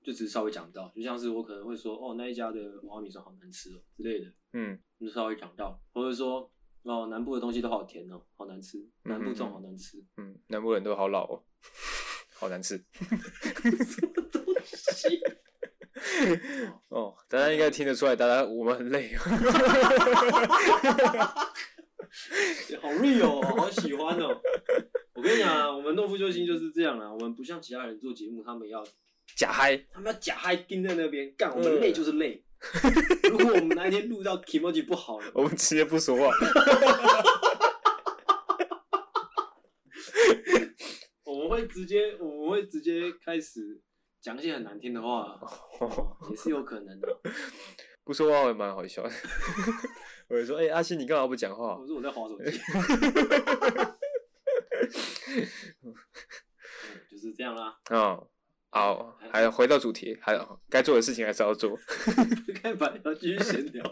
[0.02, 6.50] 就只是稍微讲到，就像是我可能会说，哦，那一家的娃娃米酸好难吃哦之类的，嗯，就稍微讲到，或者说
[6.84, 11.44] 哦，南部的东西都好甜哦，好难吃，南部粽好难吃，嗯，嗯，南部人都好老哦，
[12.38, 12.76] 好难吃，
[13.84, 15.20] 什么东西？
[16.88, 19.14] 哦，大家应该听得出来，大家我们很累。
[22.80, 24.40] 好 real 哦，好喜欢哦！
[25.14, 28.84] 我跟你讲啊，我们诺夫救星就是这样啊，我们不像其他人做节目，他们要
[29.36, 32.44] 假嗨，他们要假嗨盯在那边干，我们累就是累。
[33.30, 36.30] 如果我们哪一天录到 Kimoji 不好了，我们直接不说话。
[41.24, 43.80] 我们会直接，我们会直接开始
[44.22, 45.36] 讲一些很难听的话，
[46.30, 47.08] 也是有可能的。
[48.04, 49.10] 不说话也蛮好笑的。
[50.28, 52.44] 我就说：“哎、欸，阿信，你干嘛不讲话？”我说：“我在划手机。
[57.10, 57.76] ”就是这样啦。
[57.90, 58.28] 哦，
[58.70, 61.76] 好，还要回到主题，还有该做的事情还是要做。
[62.62, 63.84] 该把要继续闲聊。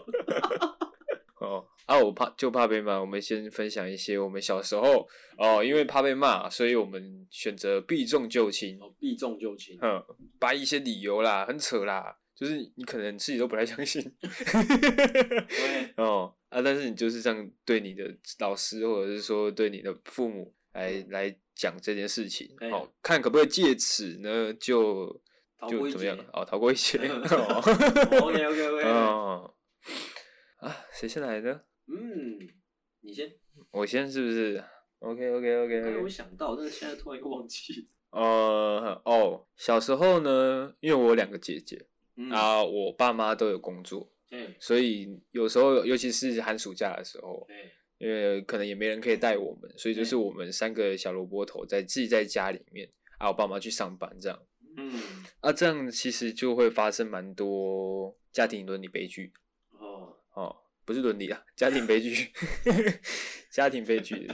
[1.41, 2.99] 哦，啊，我怕就怕被骂。
[2.99, 8.77] 我们先分享一些我们小时候哦，因为怕被骂，所以我们选择避重就轻。
[8.79, 9.77] 哦，避重就轻。
[9.81, 10.01] 嗯，
[10.39, 12.15] 掰一些理由啦，很扯啦。
[12.35, 18.03] 就是你可能自己都不太相信，对哦啊，但是你就是这样对你的
[18.39, 25.05] 老师或者是说对你的父母来来讲这件事情，哦，看可不可以借此呢就
[25.69, 26.17] 就怎么样？
[26.33, 26.97] 哦，逃过一劫。
[26.97, 28.83] OK OK OK。
[28.85, 29.53] 哦。
[30.61, 31.61] 啊，谁先来呢？
[31.87, 32.37] 嗯，
[33.01, 33.33] 你先。
[33.71, 34.63] 我先是不是
[34.99, 35.81] ？OK OK OK。
[35.81, 37.89] 刚刚有想到，但是现在突然又忘记。
[38.11, 41.83] 呃，哦，小时候呢，因为我有两个姐姐，
[42.15, 47.55] 嗯、啊，我爸妈都有工作，嗯、所以有时候，尤其是寒暑假的时候，嗯、
[47.97, 54.39] 因为可能也没人可以带我们，所以就是我们三个小萝卜头在自己在家里面，啊，我爸妈去上班这样，
[54.77, 55.01] 嗯，
[55.39, 59.33] 啊，这样其实就会发生蛮多家庭伦理悲剧。
[60.33, 62.31] 哦，不是伦理啊，家庭悲剧，
[63.51, 64.29] 家庭悲剧。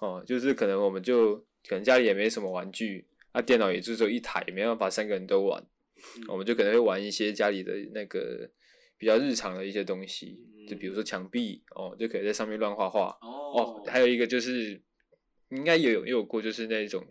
[0.00, 1.36] 哦，就是可能我们就
[1.68, 5.60] 可能家里也没什么玩具，啊，电脑也就只有一台，没办法三个人都玩，
[6.20, 8.48] 嗯、我们就可能会玩一些家里的那个
[8.96, 13.18] 比较日常的一些东西，嗯、就比如说墙壁，哦，就可以在上面乱画画。
[13.20, 14.80] 哦，哦，还有一个就是
[15.48, 17.04] 应该也有也有过，就是那种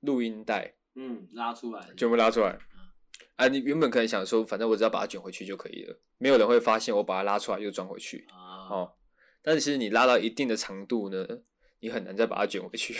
[0.00, 2.58] 录音带，嗯，拉出来，全部拉出来。
[3.38, 8.26] 啊，你原本可能想说，反正我只要把它卷回去就可以了，没有人会发现我把它拉出来又装回去。
[8.30, 8.92] 啊、哦，
[9.40, 11.24] 但是其实你拉到一定的长度呢，
[11.78, 12.96] 你很难再把它卷回去。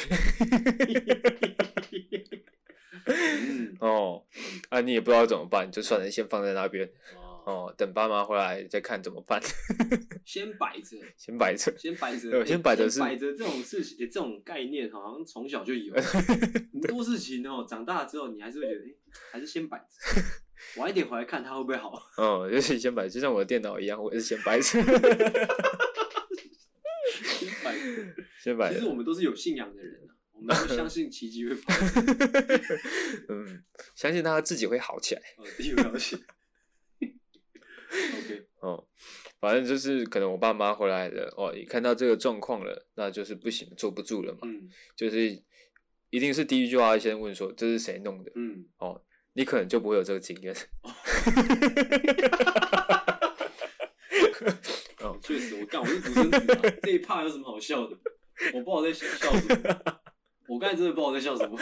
[3.04, 4.24] 嗯、哦，
[4.68, 6.88] 啊，你也不知道怎么办，就算了，先放在那边。
[7.44, 9.40] 哦，等爸妈回来再看怎么办。
[10.22, 15.94] 先摆着， 先摆着，先摆着，对，先摆着是摆着这种事情，这种概念好像从小就有。
[15.98, 18.92] 很多事情哦，长大之后你还是会觉得，哎，
[19.30, 19.84] 还是先摆着，
[20.80, 22.00] 晚一点回来看它会不会好。
[22.18, 24.62] 哦，就是先摆着，就像我的电脑一样，我也是先摆着。
[24.62, 24.84] 先
[27.64, 28.74] 摆着，先摆着。
[28.74, 32.04] 其实我们都是有信仰的人啊，我们都相信奇迹会发生。
[33.28, 35.22] 嗯，相信他自己会好起来。
[35.36, 36.22] 哦，自己会好起来。
[37.90, 38.86] OK，哦，
[39.40, 45.42] 反正就是可能我爸妈回来了，哦，一看到这个状况了，那就是不行，坐不住了嘛，嗯，就是
[46.10, 49.02] 一定是第一句话先问说这是谁弄的，嗯，哦，
[49.38, 50.52] 你可能就不会有这个经验。
[54.98, 57.96] 哦，确实，我干，我是独生子啊，这一趴有什么好笑的？
[58.52, 59.80] 我不知道我在笑什么，
[60.48, 61.56] 我刚才真的不知道我在笑什么。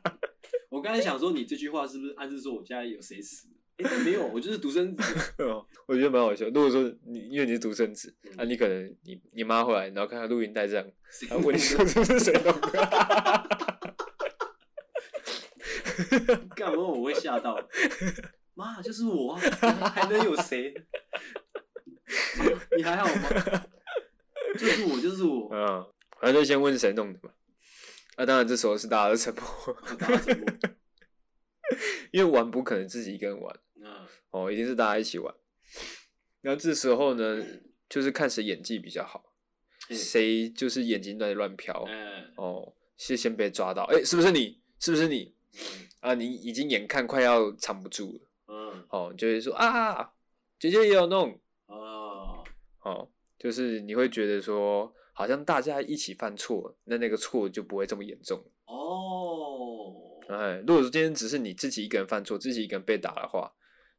[0.68, 3.48] 我刚才想说，你这句话是不是暗示说我家里有谁死？
[3.78, 5.02] 欸、没有，我就是独生子。
[5.88, 6.44] 我觉得蛮好笑。
[6.46, 10.86] 如果说你因为你是独生子，啊、你可能你你妈回来，然后看看录音带这样，
[11.30, 14.05] 然后问你说这是谁弄的？
[16.54, 17.56] 干嘛我会吓到？
[18.54, 20.74] 妈，就是我，还能有谁？
[22.76, 23.66] 你还好吗？
[24.58, 25.48] 就是我，就是我。
[25.52, 25.86] 嗯，
[26.20, 27.30] 反正就先问谁弄的嘛。
[28.16, 29.44] 那、啊、当然，这时候是大家的沉默。
[29.98, 30.46] 大家沉默。
[32.12, 33.54] 因为玩不可能自己一个人玩。
[34.30, 35.34] 哦，一定是大家一起玩。
[36.40, 37.44] 然后这时候呢，
[37.90, 39.34] 就是看谁演技比较好，
[39.90, 41.86] 谁就是眼睛在乱飘。
[42.36, 44.62] 哦，是先被抓到，哎，是不是你？
[44.78, 45.35] 是不是你？
[46.00, 48.20] 啊，你已经眼看快要藏不住了。
[48.48, 50.12] 嗯，哦，就会说啊，
[50.58, 51.38] 姐姐也有弄。
[51.66, 52.44] 哦，
[52.82, 58.38] 哦，就是你会觉得说，好像大家一起犯错，那那个错就不会这么严重。
[58.66, 63.52] 哦，哎，如果说今天只是你自己一个人犯错，自己一个人被打的话。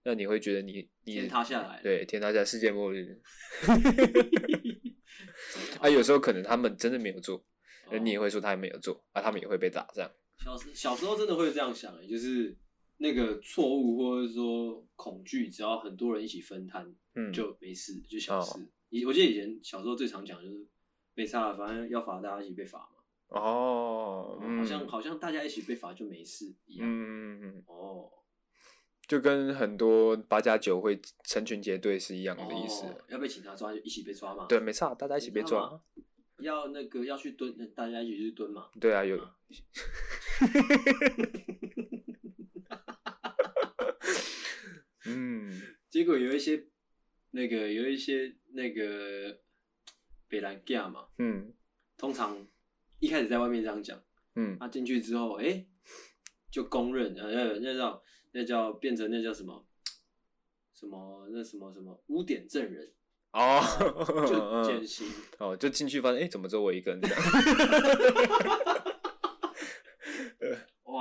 [0.03, 3.21] 那你会觉得你你天塌下来，对，天塌下来，世界末日。
[5.81, 7.43] 啊，有时候可能他们真的没有做，
[7.91, 10.09] 那、哦、你也会说他没有做，啊，他们也会被打这样。
[10.43, 12.55] 小时小时候真的会这样想，就是
[12.97, 18.59] 那个错误或者说恐惧，只要很多人一起分摊，嗯，就没事，就小事。
[18.89, 20.65] 以、哦、我记得以前小时候最常讲就是
[21.13, 23.39] 被杀了，反正要罚，大家一起被罚嘛。
[23.39, 26.87] 哦，好像好像大家一起被罚就没事一样。
[26.89, 28.09] 嗯嗯哦。
[29.07, 32.85] 就跟很多八加九会成群结队是一样的意思。
[32.85, 34.45] 哦，要被警察抓就一起被抓嘛？
[34.47, 35.81] 对，没错，大家一起被抓。
[36.39, 38.69] 要那个要去蹲，大家一起去蹲嘛？
[38.79, 39.17] 对啊，有。
[45.05, 46.67] 嗯，结果有一些
[47.31, 49.39] 那个有一些那个
[50.27, 51.53] 北兰架嘛，嗯，
[51.97, 52.47] 通常
[52.99, 54.01] 一开始在外面这样讲，
[54.35, 55.65] 嗯，他进去之后，哎，
[56.51, 58.03] 就公认，呃，那叫。
[58.33, 59.65] 那叫变成那叫什么
[60.71, 62.93] 什么那什么什么污点证人
[63.31, 63.59] 哦，
[64.27, 65.07] 就 减刑
[65.39, 67.17] 哦，就进去发现哎、欸，怎么只有我一个人这样？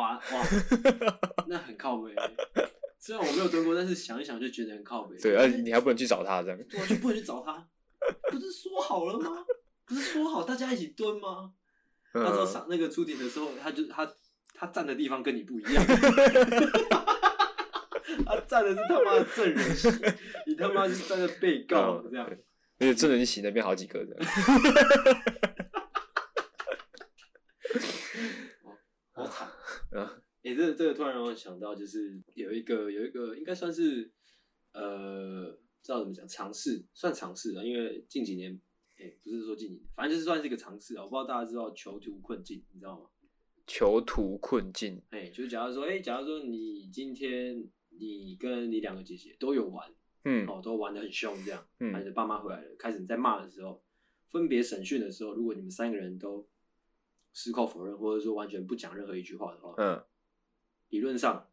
[0.07, 0.47] 哇哇，
[1.49, 2.15] 那很靠北。
[2.99, 5.17] 虽然我没有蹲过，但是想一想就觉得很靠北。
[5.19, 6.59] 对，而且你还不能去找他这样。
[6.69, 7.69] 对，就不能去找他。
[8.31, 9.45] 不是说好了吗？
[9.85, 11.53] 不是说好大家一起蹲吗？
[12.13, 14.11] 他说上那个出庭的时候，他就他
[14.55, 15.85] 他站的地方跟你不一样。
[18.25, 19.89] 他站的是他妈的证人席，
[20.47, 22.27] 你他妈是站在被告这样，
[22.79, 24.17] 而且证人席那边好几个人。
[30.55, 34.13] 这个突然让我想到，就是有一个有一个应该算是
[34.73, 38.53] 呃，不知道怎么讲，尝试算尝试啊，因为近几年，
[38.97, 41.03] 哎、欸，不是说近几年，反正就是算是一个尝试啊。
[41.03, 43.09] 我不知道大家知道囚徒困境，你知道吗？
[43.67, 49.93] 囚徒困境，哎、欸，就是假如说，哎、欸，假如说你今天你跟你两个姐姐都有玩，
[50.25, 53.83] 嗯，哦，都玩的很凶这样，嗯，你的爸妈回来了，开始你在骂的时候，
[54.29, 56.47] 分别审讯的时候，如果你们三个人都
[57.33, 60.05] 矢口否认，或者说完全不讲任何一句话的话，嗯。
[60.89, 61.49] 理论上，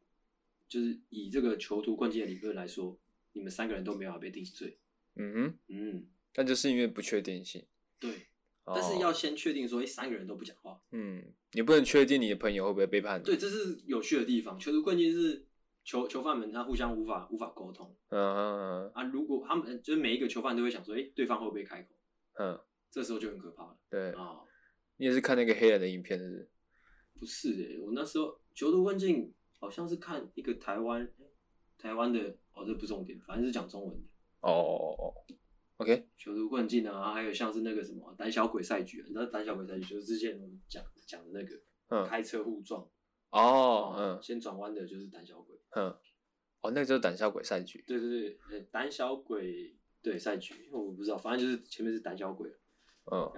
[0.67, 2.99] 就是以这个囚徒困境的理论来说，
[3.33, 4.79] 你们三个人都没有被定罪。
[5.15, 7.65] 嗯哼，嗯，但就是因为不确定性。
[7.99, 8.27] 对，
[8.63, 10.81] 哦、但是要先确定说，哎，三个人都不讲话。
[10.91, 13.23] 嗯，你不能确定你的朋友会不会背叛你。
[13.23, 14.57] 对，这是有趣的地方。
[14.59, 15.45] 囚徒困境是
[15.83, 17.95] 囚囚犯们他互相无法无法沟通。
[18.09, 18.91] 嗯嗯嗯。
[18.93, 21.95] 啊，如果他们就是每一个囚犯都会想说，哎，对方会不会开口？
[22.39, 23.77] 嗯，这时候就很可怕了。
[23.89, 24.47] 对啊，哦、
[24.97, 26.49] 你也是看那个黑人的影片是不是？
[27.19, 28.42] 不是哎，我那时候。
[28.53, 31.11] 囚徒困境好像是看一个台湾，
[31.77, 34.03] 台湾的哦，这不重点，反正是讲中文的。
[34.41, 35.13] 哦哦哦
[35.77, 36.07] ，OK。
[36.17, 42.87] 囚徒困境啊，还有像是那个什么胆小鬼赛局，你知道胆小鬼赛局就是之前我们讲讲的那个，嗯，开车互撞。
[43.31, 45.59] 哦，嗯，先转弯的就是胆小鬼。
[45.71, 45.85] 嗯，
[46.61, 47.83] 哦，那个就是胆小鬼赛局。
[47.87, 52.51] 对对对，胆小鬼对赛局，我不知道，反正就是前面是胆小鬼。
[53.11, 53.31] 嗯，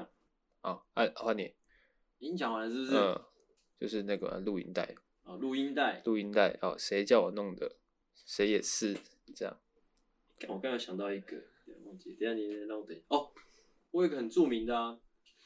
[0.62, 1.54] 好，哎，换你。
[2.18, 3.22] 已经讲完了是不是？
[3.80, 4.96] 就是那个录音带。
[5.26, 7.76] 哦，录音带，录音带哦，谁叫我弄的？
[8.26, 8.96] 谁也是
[9.36, 9.60] 这样。
[10.48, 11.36] 我刚刚想到一个，
[11.86, 13.00] 忘记，等下你让我等。
[13.08, 13.32] 哦，
[13.92, 15.00] 我有个很著名的啊，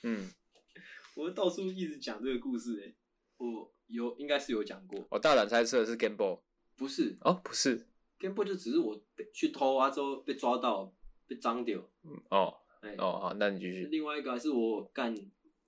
[0.04, 0.30] 嗯，
[1.16, 2.96] 我到处一直讲这个故事诶，
[3.38, 5.06] 我有应该是有讲过。
[5.10, 6.38] 我大胆猜测是 Game Boy，
[6.76, 7.88] 不是哦，不是
[8.20, 9.02] Game Boy 就只是我
[9.34, 10.94] 去偷啊之后被抓到
[11.28, 11.80] 被脏掉。
[12.04, 13.86] 嗯哦，哎哦好，那你继续。
[13.86, 15.16] 另外一个还是我干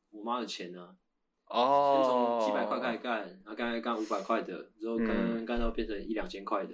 [0.10, 0.97] 我妈的钱啊。
[1.51, 6.73] 哦，先从几百块开始干，然后干干五百块的，之后干干到变成一两千块的。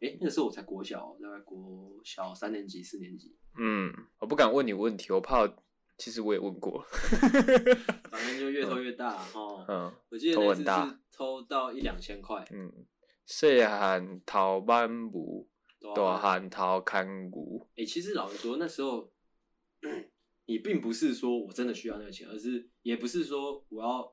[0.00, 3.36] 哎、嗯，那个时候我才国小，大概国小三年级、四年级。
[3.58, 5.48] 嗯，我不敢问你问题，我怕。
[5.98, 6.84] 其实我也问过。
[8.10, 9.64] 反正就越偷越大哈。
[9.68, 9.92] 嗯。
[10.08, 12.44] 我记得那次是偷到一两千块。
[12.50, 12.72] 嗯。
[13.26, 15.48] 细汉偷万物，
[15.94, 17.68] 大汉偷牵牛。
[17.76, 19.12] 哎，其实老实说，那时候。
[20.52, 24.12] 你并不是说我真的需要那个钱，而是也不是说我要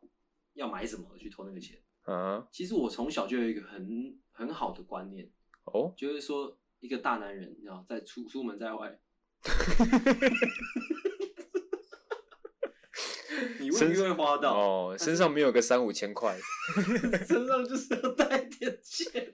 [0.54, 1.78] 要买什么去偷那个钱。
[2.04, 5.30] 啊，其实我从小就有一个很很好的观念，
[5.66, 8.98] 哦，就是说一个大男人，你知道，在出出门在外，
[13.60, 16.40] 你未必会花到哦，身上没有个三五千块，
[17.28, 19.34] 身上就是要带点钱。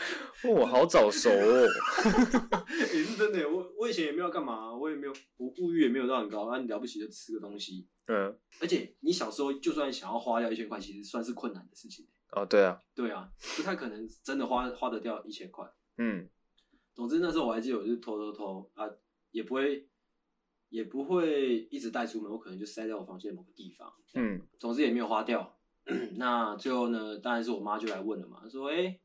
[0.48, 1.66] 我好早熟哦，
[2.94, 3.48] 也是真的。
[3.48, 6.50] 我我以前也没有干嘛，我也没有，我物欲也没有到很高。
[6.50, 7.86] 那你了不起就吃个东西。
[8.06, 8.34] 嗯。
[8.60, 12.06] 而且你小时候就算想要花掉一千块，其实算是困难的事情。
[12.32, 12.80] 哦，对啊。
[12.94, 15.66] 对啊，不太可能真的花花得掉一千块。
[15.98, 16.28] 嗯。
[16.94, 18.88] 总之那时候我还记得，我就偷偷偷啊，
[19.32, 19.86] 也不会
[20.70, 23.92] 也不会一直带出门，我可能就塞在我房间某个地方。
[24.14, 24.40] 嗯。
[24.56, 25.58] 总之也没有花掉。
[26.16, 29.00] 那最后呢，当然是我妈就来问了嘛，说：“哎、欸。”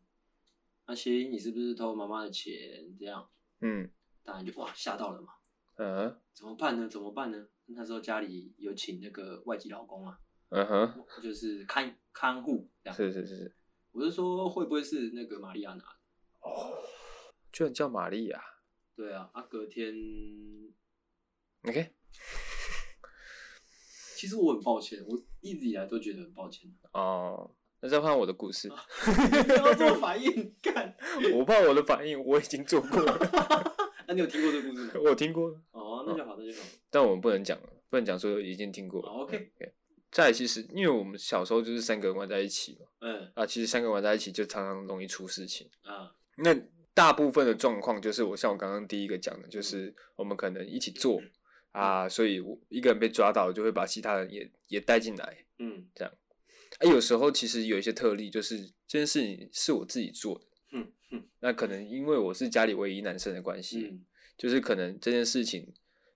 [0.85, 2.53] 阿星，你是不是偷妈妈的钱？
[2.97, 3.29] 这样，
[3.61, 3.89] 嗯，
[4.23, 5.33] 当然就哇吓到了嘛，
[5.77, 6.87] 嗯，怎么办呢？
[6.87, 7.47] 怎么办呢？
[7.65, 10.19] 那时候家里有请那个外籍劳工啊，
[10.49, 13.55] 嗯哼，就是看看护这样，是是是是，
[13.91, 15.89] 我是说会不会是那个玛利亚拿的？
[16.41, 16.77] 哦，
[17.51, 18.39] 居然叫玛利亚？
[18.95, 19.93] 对啊，啊隔天
[21.63, 21.95] ，OK，
[24.15, 27.55] 其实我很抱歉，我一直以来都觉得很抱歉哦。
[27.85, 28.67] 那再换我的故事，
[29.47, 30.91] 你要做反应，干！
[31.35, 33.15] 我怕我的反应，我已经做过了。
[34.07, 34.91] 那你有听过这个故事吗？
[35.03, 35.49] 我听过。
[35.69, 36.67] 哦，那就好，那就好。
[36.89, 39.09] 但我们不能讲了，不能讲说已经听过了。
[39.09, 39.51] OK。
[40.11, 46.11] 再，其实因为我们小时候就是三个人玩在一起嘛，嗯，啊，其实三个人玩在一起就常常容易出事情啊。
[46.37, 46.55] 那
[46.95, 51.21] 大部分的状况就是我像我刚刚第一个讲的，就是我们可能一起做
[51.71, 56.11] 啊，所以我一个人被抓到，就会把其他人也也带进来，嗯，这样。
[56.79, 60.45] 哎，有时候其实有一些特例，就是这件事情是我自己做的。
[60.71, 64.05] 嗯嗯，那可能因为我是家里唯一男生的关系，嗯、
[64.37, 65.73] 就是可能这件事情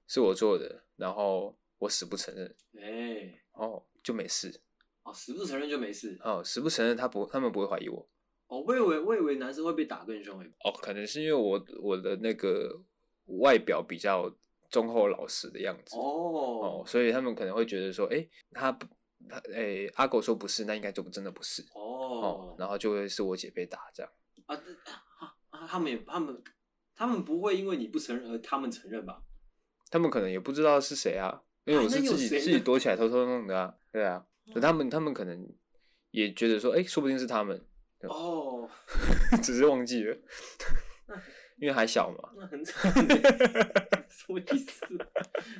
[0.08, 2.54] 是我做的，然后我死不承认。
[2.78, 4.62] 哎，哦，就没事。
[5.04, 6.18] 哦，死不承认就没事。
[6.22, 8.10] 哦，死不承认他不，他们不会怀疑我。
[8.48, 10.44] 哦，我以为我以为男生会被打更凶。
[10.66, 12.82] 哦，可能是因为我我的那个
[13.40, 14.30] 外表比较
[14.70, 15.96] 忠厚老实的样子。
[15.96, 18.86] 哦哦，所以他们可能会觉得说，哎，他不。
[18.86, 18.99] 他
[19.54, 24.12] 诶、欸，阿狗说不是，那应该就真的不是哦，哦，然后就会是我姐被打这样
[24.46, 24.56] 啊
[25.50, 26.44] 啊，他们也他们
[26.96, 29.22] 他们不会因为你不承认而他们承认吧？
[29.92, 35.48] 他们可能也不知道是谁啊，因为我是自己自己躲起来偷偷弄的啊，对啊，就他们他们可能
[36.12, 37.66] 也觉得说，哎、欸，说不定是他们。
[38.04, 38.70] 哦，
[39.44, 40.18] 只是忘记了，
[41.58, 42.30] 因为还小嘛。
[42.38, 42.90] 那很惨，
[44.08, 44.86] 什么意思？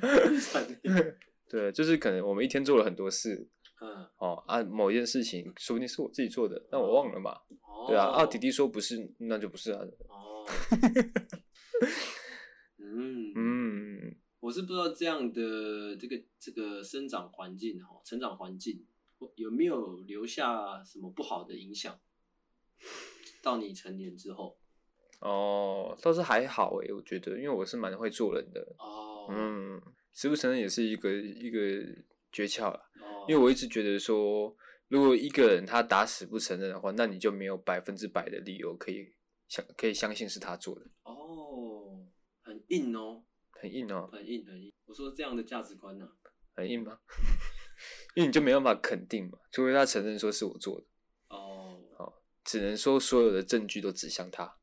[0.00, 0.66] 很惨。
[1.50, 3.48] 对，就是可能我们一天做了很多事，
[3.80, 7.32] 嗯，哦啊，某一件事情说不定是我自己做的，但我忘了嘛。
[7.62, 9.82] 哦、对啊，啊，弟弟说不是，那就不是啊。
[10.08, 10.46] 哦。
[12.78, 18.86] 嗯 嗯，我是不知道这样的这个这个生长环境哈，成长环境
[19.34, 21.98] 有没有留下什么不好的影响？
[23.42, 24.58] 到你成年之后，
[25.20, 28.74] 哦，倒是还好诶，我觉得，因为我是蛮会做人的。
[28.78, 29.80] 哦，嗯，
[30.14, 31.58] 承不承认也是一个一个
[32.32, 32.90] 诀窍了。
[33.00, 34.54] 哦，因为我一直觉得说，
[34.88, 39.14] 如果一个人他打死不承认的话，那你就没有百分之百的理由可以
[39.48, 40.86] 相可以相信是他做的。
[41.04, 42.06] 哦，
[42.42, 44.72] 很硬哦，很硬哦，很硬很硬。
[44.86, 46.08] 我说这样的价值观呢，
[46.54, 46.98] 很硬吗？
[48.14, 50.86] 因为你就没办法肯定嘛，除非他承认说是我做的。
[51.28, 52.22] 哦，好。
[52.42, 54.56] 只能说所有的证据都指向他。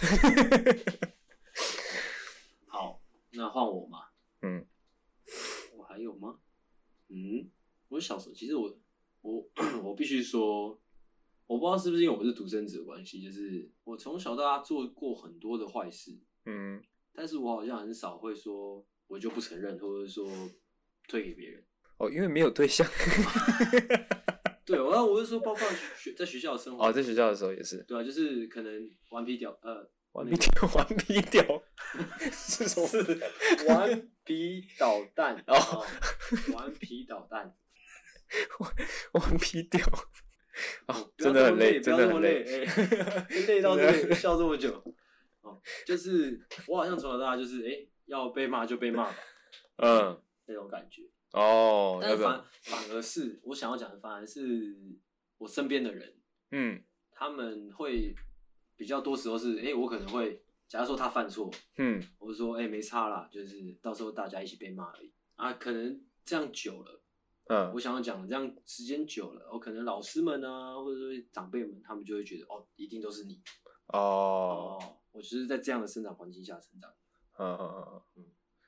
[2.66, 4.08] 好，那换我嘛。
[4.42, 4.66] 嗯，
[5.76, 6.38] 我还有吗？
[7.08, 7.50] 嗯，
[7.88, 8.78] 我小时候其实我
[9.20, 9.48] 我
[9.82, 10.80] 我必须说，
[11.46, 16.18] 我不知道是不是因为我是独生子的关系，就是我从小到大做过很多的坏事。
[16.46, 16.82] 嗯，
[17.12, 20.28] 但是我好像很少会说我就不承认，或者说
[21.06, 21.64] 推给别人。
[21.98, 22.86] 哦，因为没有对象。
[24.64, 26.84] 对，我我是说，包括学在学校的生活。
[26.84, 27.82] 哦，在学校的时候也是。
[27.84, 31.62] 对啊，就是可能顽皮屌，呃，顽皮屌，顽皮屌，
[32.30, 32.86] 是什么？
[32.86, 33.20] 是
[33.68, 35.86] 顽皮捣蛋哦，
[36.54, 37.56] 顽皮捣蛋，
[39.12, 39.84] 顽皮屌。
[40.86, 42.44] 哦，真的很累，真的很累，
[43.46, 44.82] 累到这里笑这么久。
[45.40, 49.16] 哦，就是我好像从小到大就是，哎，要被骂就被骂吧，
[49.82, 51.02] 嗯，那种感觉。
[51.32, 54.76] 哦，但反反而是我想要讲的，反而是
[55.38, 56.14] 我身边的人，
[56.50, 58.14] 嗯，他们会
[58.76, 65.52] 比较多时候是，哎、欸，我可能会，假如说他犯错，嗯，我就说，哎、欸，没差啦，就是到时候大家一起被骂而已啊。
[65.54, 67.02] 可能这样久了，
[67.48, 73.40] 嗯，我想要讲，这样时间久了，我可能老师们啊，或者说长辈们，他们就会觉得，哦，一定都是你，
[73.88, 76.92] 哦，哦，我就是在这样的生长环境下成长，
[77.38, 78.26] 嗯嗯嗯嗯。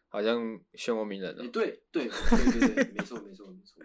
[0.09, 0.41] 好像
[0.75, 1.43] 漩涡鸣人了。
[1.49, 3.85] 对对对对对，没错没错没错没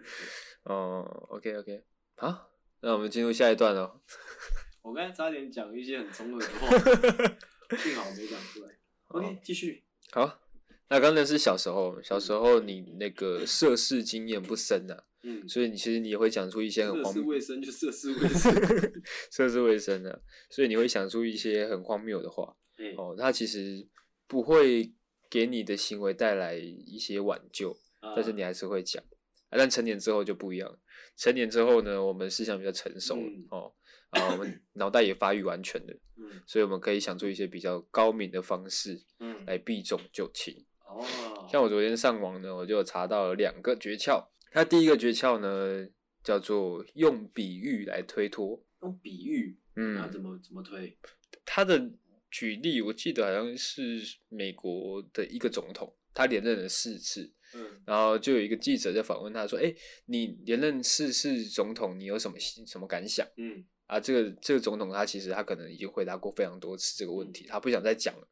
[0.62, 2.52] 哦，OK OK，好，
[2.82, 4.00] 那我们进入下一段了。
[4.82, 6.68] 我刚才差点讲一些很中二的话，
[7.76, 8.70] 幸好没讲出来。
[9.08, 9.84] OK，继续。
[10.12, 10.40] 好，
[10.88, 17.12] 那刚才是小时候，小时候你那个涉世经验不深呐，嗯，所以你其实你也会讲出一些很荒谬。
[17.12, 22.56] 涉世未深就涉世未深， 涉世未深的，所以你会想出一些很荒谬的话。
[22.96, 23.86] 哦，他其实
[24.26, 24.92] 不会。
[25.32, 27.78] 给你的行为带来一些挽救，
[28.16, 29.00] 但是你还是会讲。
[29.48, 30.76] 啊，但成年之后就不一样。
[31.16, 33.72] 成年之后呢，我们思想比较成熟了，嗯、哦，
[34.10, 40.54] 啊，我们脑袋也发育完全了，嗯，所以我们可以想出一些比较高明的方式，嗯，来避重就轻。
[40.86, 41.04] 哦，
[41.50, 44.24] 像我昨天上网呢，我就查到了两个诀窍。
[44.50, 45.88] 它第一个诀窍呢，
[46.22, 48.62] 叫做用比喻来推脱。
[48.82, 50.98] 用比喻，嗯，那怎么怎么推？
[51.44, 51.90] 他的。
[52.32, 68.28] 举例，我记得好像是美国的一个总统，他连任了四次，嗯，然后就有一个记者在访问他说：“哎、欸，你连任四次总统，你有什么什么感想？”嗯，啊，这个这个总统他其实他可能已经回答过非常多次这个问题，他不想再讲了，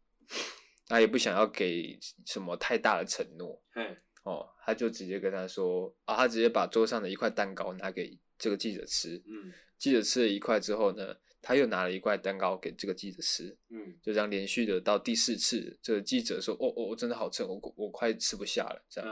[0.86, 19.08] 他也不想要给什么太大的承诺，嗯，哦，他就直接跟他说：“啊，他直接把桌上的一块蛋糕拿给这个记者吃，嗯，记者吃了一块之后呢。”他又拿了一块蛋糕给这个记者吃，嗯，就这样连续的到第四次，这个记者说：“哦哦，我真的好撑，我我快吃不下了。”这样，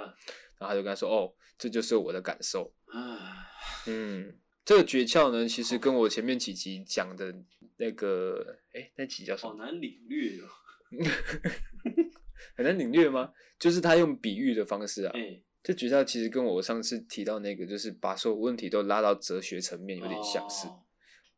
[0.59, 3.47] 然后他就跟他说：“哦，这就是我的感受。”啊，
[3.87, 4.37] 嗯，
[4.67, 7.33] 这个诀窍呢，其实跟我前面几集讲的
[7.77, 9.53] 那个，哎，那集叫什么？
[9.53, 10.49] 好难领略哦，
[12.57, 13.33] 很难领略吗？
[13.61, 15.15] 就是他用比喻的方式啊，
[15.63, 20.67] 这诀窍其实跟我上次提到那个，就是把所有问题都拉到哲学层面，有点相似，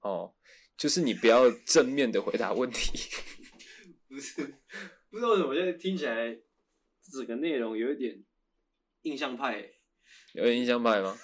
[0.00, 0.34] 哦。
[0.78, 2.96] 就是你不要正面的回答问题，
[4.08, 4.54] 不是，
[5.10, 6.38] 不知道为什么，我现在听起来
[7.12, 8.22] 整个内容有一点
[9.02, 9.68] 印象派，
[10.34, 11.18] 有点印象派吗？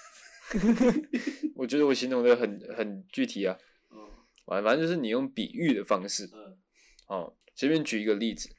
[1.57, 3.57] 我觉得我形容的很很具体啊，
[3.89, 6.59] 哦，反正就是你用比喻的方式，嗯，
[7.09, 8.51] 哦，随便举一个例子，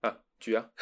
[0.00, 0.70] 啊，举啊。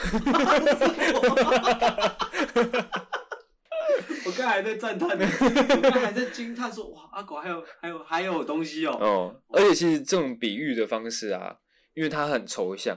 [4.27, 11.59] 我刚才还在赞叹，我刚才还在惊叹说：“哇，阿狗还有还有还有东西哦、喔！”哦，而且其实这种比喻的方式啊，
[11.93, 12.97] 因为它很抽象，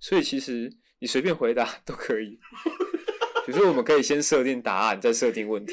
[0.00, 2.40] 所以其实你随便回答都可以。
[3.48, 5.72] 比如说，我们可以先设定答案，再设定问题。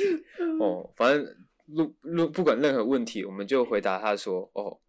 [0.61, 4.79] 哦，反正论论不管任何问题，我们就回答他说：“哦，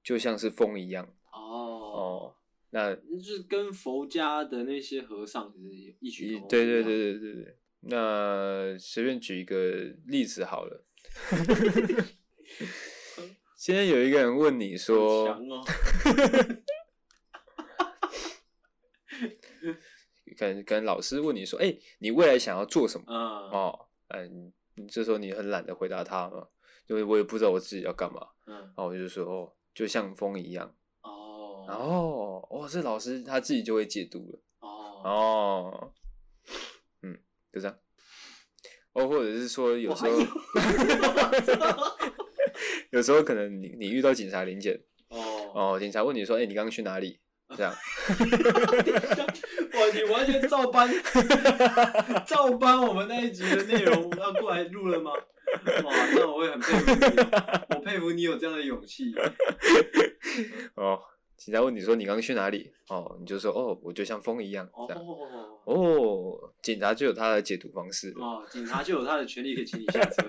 [0.00, 2.34] 就像是风一样。”哦哦，
[2.70, 6.48] 那就是跟佛家的那些和尚其实异曲同工。
[6.48, 7.56] 对对对对对对。
[7.80, 9.72] 那随便举一个
[10.06, 10.84] 例子好了。
[13.58, 15.64] 今天有一个人问你说：“强哦。”
[20.38, 23.16] 可能跟老师问你说：“哎、欸，你未来想要做什么？”嗯、
[23.50, 26.46] 哦，嗯，你这时候你很懒得回答他嘛，
[26.86, 28.20] 因为我也不知道我自己要干嘛。
[28.46, 34.38] 嗯，然后我就说：“哦，就像风一样。”哦，然后哦，这老师他自己就会解读了。
[34.60, 35.92] 哦，哦，
[37.02, 37.18] 嗯，
[37.52, 37.78] 就这样。
[38.92, 40.10] 哦，或者是说有时候，
[42.90, 47.20] 有时候可能你你遇到警察临检，哦哦，警察问你说：“哎、欸，你刚刚去哪里？”
[47.56, 47.74] 这样。
[49.86, 50.88] 哇，你完全照搬，
[52.26, 55.12] 照搬我们那一集的内容要过来录了吗？
[55.84, 59.14] 哇，那我会很佩服你，我佩服你有这样的勇气。
[60.74, 61.00] 哦，
[61.36, 62.72] 警察问你说你刚刚去哪里？
[62.88, 64.68] 哦，你就说哦，我就像风一样。
[64.88, 68.12] 这样哦，哦，警察就有他的解读方式。
[68.16, 70.28] 哦，警察就有他的权利可以请你下车。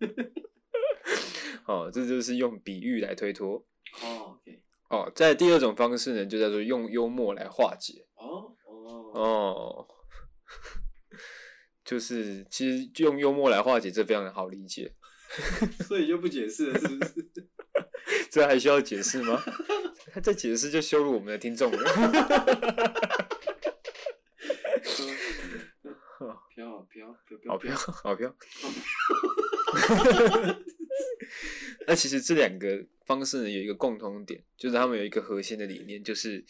[1.66, 3.64] 哦，这就是用比喻来推脱。
[4.02, 4.60] 哦，OK。
[4.88, 8.06] 哦，在第二种方式呢，就叫做用幽默来化解。
[8.14, 8.55] 哦。
[9.12, 9.86] 哦，
[11.84, 14.94] 就是其实用幽默来化解，这非常的好理解，
[15.86, 17.30] 所以就不解释了，是不是？
[18.30, 19.42] 这还需要解释吗？
[20.12, 21.78] 他再解释就羞辱我们的听众了。
[26.48, 27.06] 飘啊飘，
[27.48, 28.34] 好飘，好飘。
[31.86, 36.44] 那其实这两个方式呢，有一个共同点，就是他们有一个核心的理念，就是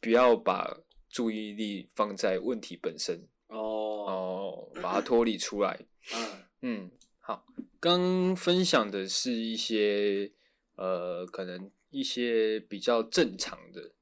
[0.00, 0.78] 不要把。
[1.14, 5.78] 注意力放在问题本身哦哦，把它脱离出来。
[6.12, 6.26] 嗯
[6.62, 6.90] 嗯，
[7.20, 7.46] 好，
[7.78, 10.32] 刚分享的是一些
[10.74, 13.92] 呃，可能一些比较正常的、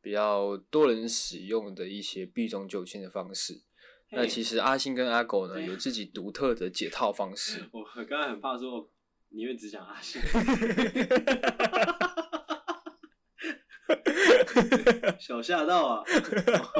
[0.00, 3.62] 比较多人使用的一些避重就轻的方式。
[4.12, 7.68] 那其实阿星跟阿狗呢，有自己独特的解套方式。
[7.74, 8.88] 我刚刚很怕说，
[9.30, 10.22] 你会只讲阿星。
[15.18, 16.04] 小吓到啊！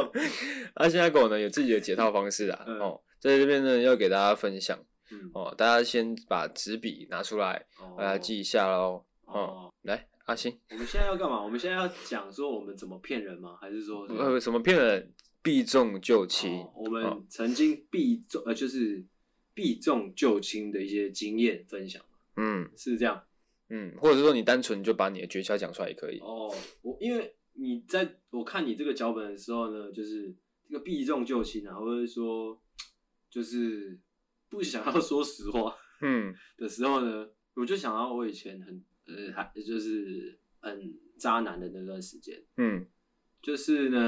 [0.74, 2.64] 阿星阿狗呢，有自己的解套方式啊。
[2.66, 4.78] 嗯、哦，在这边呢要给大家分享。
[5.10, 7.66] 嗯、哦，大家先把纸笔拿出来，
[7.98, 9.04] 大家、哦、记一下喽。
[9.24, 11.42] 哦，哦来，阿星，我们现在要干嘛？
[11.42, 13.56] 我们现在要讲说我们怎么骗人吗？
[13.60, 15.12] 还是说呃什么骗人？
[15.42, 16.72] 避重就轻、哦。
[16.76, 19.04] 我们曾经避重呃就是
[19.52, 22.00] 避重就轻的一些经验分享。
[22.36, 23.22] 嗯，是这样。
[23.68, 26.20] 嗯，或者说你单纯就把你的诀窍讲出来也可以。
[26.20, 30.34] 哦，我因为你在我看你这个脚本的时候呢，就是
[30.68, 32.61] 这个避重就轻啊，或者说
[33.30, 33.98] 就是
[34.48, 42.86] 不想要说实话，嗯的时候呢，嗯、我就想到我以前很呃还就是很渣男的那段时间，嗯，
[43.40, 43.98] 就是呢，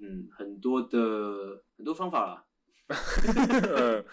[0.00, 2.46] 嗯，很多的很多方法啦。
[3.76, 4.04] 嗯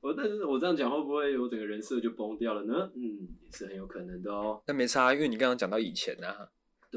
[0.00, 2.92] 我但是我这样讲会不会我整个人设就崩掉了呢？
[2.94, 4.62] 嗯，也是很有可能的哦。
[4.66, 6.46] 那没差，因为你刚刚讲到以前啊，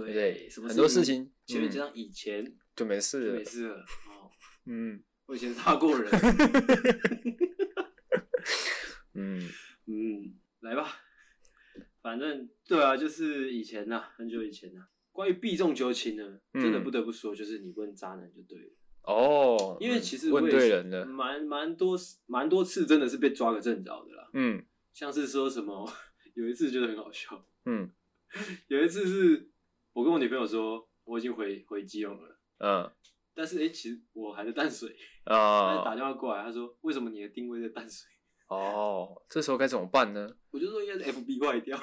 [0.06, 0.50] 对对？
[0.68, 3.76] 很多事情前面讲到以前就没事了，没事了。
[3.76, 4.30] 哦，
[4.66, 6.10] 嗯，我以前杀过人。
[9.14, 9.42] 嗯
[9.88, 11.00] 嗯，来吧，
[12.02, 14.88] 反正对啊，就是以前呐，很久以前呐。
[15.12, 18.70] 关于避重就轻呢，真的不得不说，就是你问渣男就对了。
[19.02, 24.30] 哦，因为其实问对人了，蛮蛮多蛮多次真的是被抓个正着的啦。
[24.34, 25.92] 嗯，像是说什么，
[26.36, 27.44] 有一次觉得很好笑。
[27.66, 27.90] 嗯，
[28.68, 29.50] 有一次是
[29.98, 32.40] 我跟我女朋友说我已经回回基隆了。
[32.60, 32.88] 嗯，
[33.34, 34.96] 但是哎，其实我还在淡水。
[35.24, 38.08] 啊，打电话过来，他说为什么你的定位在淡水？
[38.48, 40.30] 哦，这时候该怎么办呢？
[40.52, 41.76] 我就说应该是 FB 坏掉。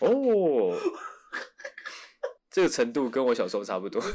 [0.00, 0.74] 哦。
[2.50, 4.00] 这个程度跟我小时候差不多。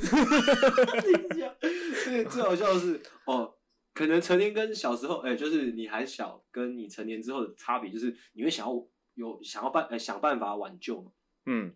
[2.05, 3.53] 对，最好笑的是哦，
[3.99, 11.11] 可能成年跟小时候，哎，就是你还小，跟你成年之后的差别，就是你会想要有想要办，呃，想办法挽救嘛。
[11.45, 11.75] 嗯，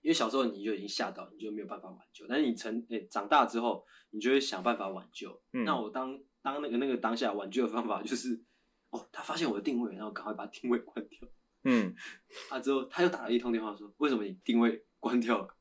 [0.00, 2.24] 因为小时候你就已经吓到，你就没有办法挽救。
[2.26, 5.38] 但是你成，哎，长大之后，你就会想办法挽救。
[5.52, 8.42] 嗯，那我当当那个那个当下挽救的方法就是，
[8.88, 11.28] 哦，他发现我的定位，然后赶快把定位关掉。
[11.64, 11.94] 嗯，
[12.48, 15.54] 啊之后他又打了一通电话说，为什么你定位关掉了？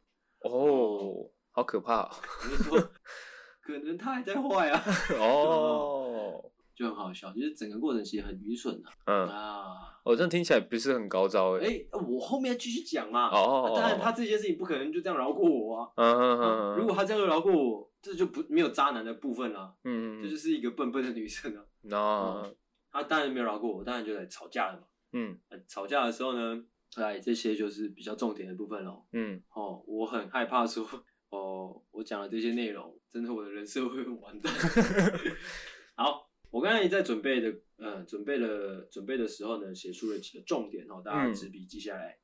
[0.46, 2.10] 哦，好可怕！
[2.46, 2.92] 我就说，
[3.74, 4.84] 可能他还在坏啊。
[5.20, 6.44] 哦，
[6.76, 8.90] 就很好笑，就是整个过程其实很愚蠢的。
[9.06, 11.66] 嗯啊，哦，这样听起来不是很高招哎。
[11.66, 13.28] 哎，我后面要继续讲嘛。
[13.30, 15.92] 哦，当然他这些事情不可能就这样饶过我啊。
[15.96, 16.76] 嗯嗯嗯。
[16.78, 19.74] 如果他这样饶过我，这就不没有渣男的部分啦。
[19.84, 21.64] 嗯，这就是一个笨笨的女生啊。
[21.82, 21.98] 那、
[22.48, 22.56] 嗯，
[22.92, 24.84] 她当然没有饶过我，当然就来吵架了嘛。
[25.12, 26.64] 嗯，吵架的时候呢，
[26.96, 29.04] 哎这些就是比较重点的部分喽。
[29.12, 30.88] 嗯，哦，我很害怕说，
[31.30, 34.54] 哦，我讲了这些内容，真的我的人设会完蛋。
[35.96, 42.18] 好，我刚才也在准备的，呃，准备了准备的时候呢，写出了几个重点哦，大家纸笔记下来。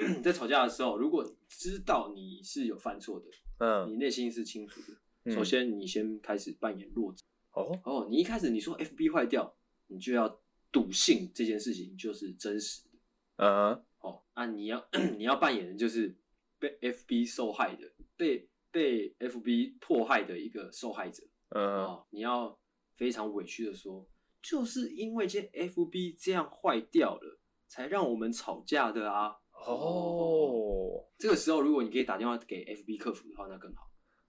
[0.00, 3.26] 嗯、 在吵架的时候，如果你知道你是有犯错的，
[3.58, 4.80] 嗯，你内心是清楚
[5.24, 7.22] 的，首先你先开始扮演弱者。
[7.52, 9.54] 哦哦，你一开始你说 FB 坏掉，
[9.88, 10.40] 你就要
[10.72, 12.98] 笃信这件事情就是真实的。
[13.36, 16.16] 嗯，哦，啊，你要 你要扮演的就是
[16.64, 17.82] 被 FB 受害的，
[18.16, 21.22] 被被 FB 迫害的一个受害者。
[21.50, 22.58] 嗯，哦，你要
[22.96, 24.06] 非常委屈的说，
[24.42, 27.38] 就是因为这 FB 这样坏掉了，
[27.68, 29.36] 才让我们吵架的啊。
[29.66, 33.82] 哦，这个时候如果你可以打电话给 FB 客服的话，那更好。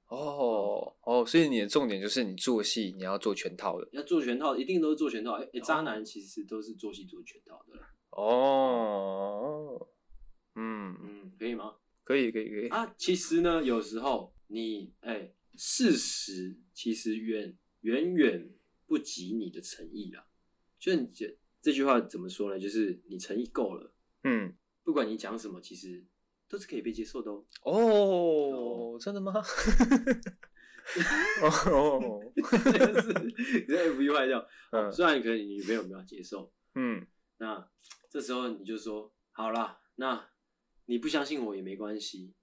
[0.07, 5.31] 哦哦，所以你的重点就是你做戏你要做全套的，要做全套，一定都是做全套。
[5.33, 7.79] 哎、欸，渣男其实都是做戏做全套的。
[8.11, 9.87] 哦，
[10.55, 11.75] 嗯嗯，可以吗？
[12.05, 12.69] 可以可以可以。
[12.69, 18.49] 啊，其实呢，有时候你哎、欸，事实其实远远远
[18.87, 20.25] 不及你的诚意啦。
[20.79, 22.57] 就你这这句话怎么说呢？
[22.57, 23.93] 就是你诚意够了，
[24.23, 26.05] 嗯，不管你讲什么，其实。
[26.47, 27.43] 都是可以被接受的哦。
[27.63, 29.33] 哦，真的吗？
[31.71, 34.47] 哦， 真的是，你这 FB 坏掉。
[34.71, 37.03] 嗯，虽然可能你女朋友没有接受，嗯，
[37.39, 37.67] 那
[38.11, 40.29] 这时候你就说，好啦，那
[40.85, 42.33] 你不相信我也没关系，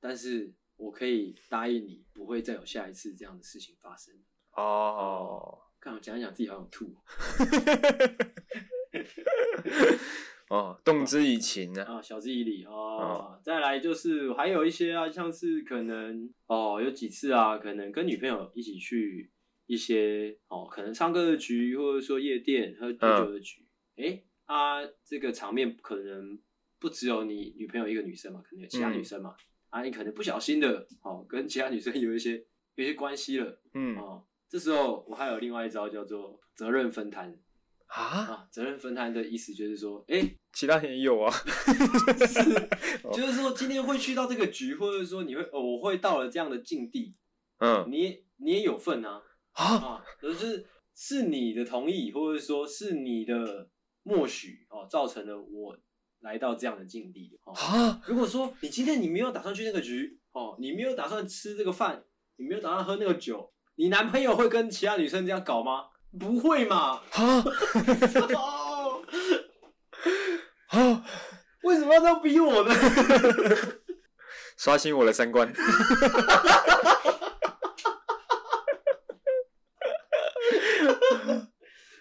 [0.00, 4.14] 但是我可以答应你，不会再有下一次这样的事情发生。
[4.52, 6.94] 哦，看我讲一讲自己好想吐。
[10.48, 11.82] 哦，动之以情呢？
[11.84, 13.40] 啊，晓之以理哦，哦。
[13.42, 19.30] 再来就是还有一些啊，像是可能哦，有几次啊，可能跟女朋友一起去
[19.66, 23.66] 一些哦，可能唱歌的局，或者说夜店喝酒的局。
[23.96, 26.38] 哎、嗯欸、啊，这个场面可能
[26.86, 29.34] 不只有你女朋友一个女生嘛，可能有其他女生嘛。
[29.70, 32.36] 嗯、啊，你可能不小心的哦，跟其他女生有一些
[32.76, 33.60] 有一些关系了。
[33.74, 37.36] 嗯哦，这时候我还有另外一招叫做责任分摊。
[37.86, 41.28] 啊，责任分摊的意思就是说，哎、欸，其他人也有啊，
[42.26, 42.68] 是，
[43.12, 47.16] 就是说今天会去到这个局，或者说你会，哦，我会到了这样的境地，
[47.58, 49.22] 嗯，你也你也有份啊，
[49.54, 50.64] 啊，就是
[50.94, 53.68] 是你的同意，或者说是你的
[54.02, 55.78] 默许哦，造成了我
[56.26, 62.02] 来到这样的境地，哦，啊，如果说你今天你没有打算去那个局，哦，你没有打算吃这个饭，
[62.34, 65.84] 你没有打算喝那个酒，你男朋友会跟其他女生这样搞吗？
[66.18, 67.00] 不会嘛？
[67.12, 67.44] 啊！
[70.70, 71.04] 啊！
[71.62, 72.74] 为什么要这样逼我呢？
[74.58, 75.46] 刷新我的三观。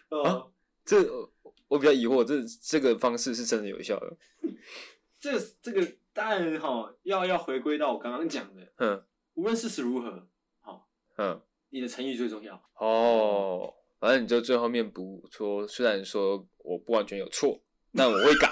[0.09, 0.47] 啊！
[0.83, 1.24] 这我
[1.85, 4.17] 比较疑惑，这这个方式是真的有效的？
[5.21, 9.03] 这这个当然哈，要要回归到我刚刚讲的，嗯，
[9.35, 10.27] 无论事实如何，
[10.61, 13.71] 好，嗯，你的诚意最重要哦。
[13.99, 17.61] 反正你就最后面补说，虽然说我不完全有错，
[17.93, 18.51] 但我会改。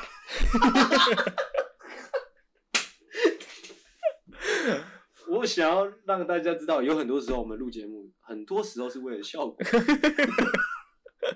[5.27, 9.57] 我想要让大家知道，有很多时候我们录节目，很多时候是为了效果。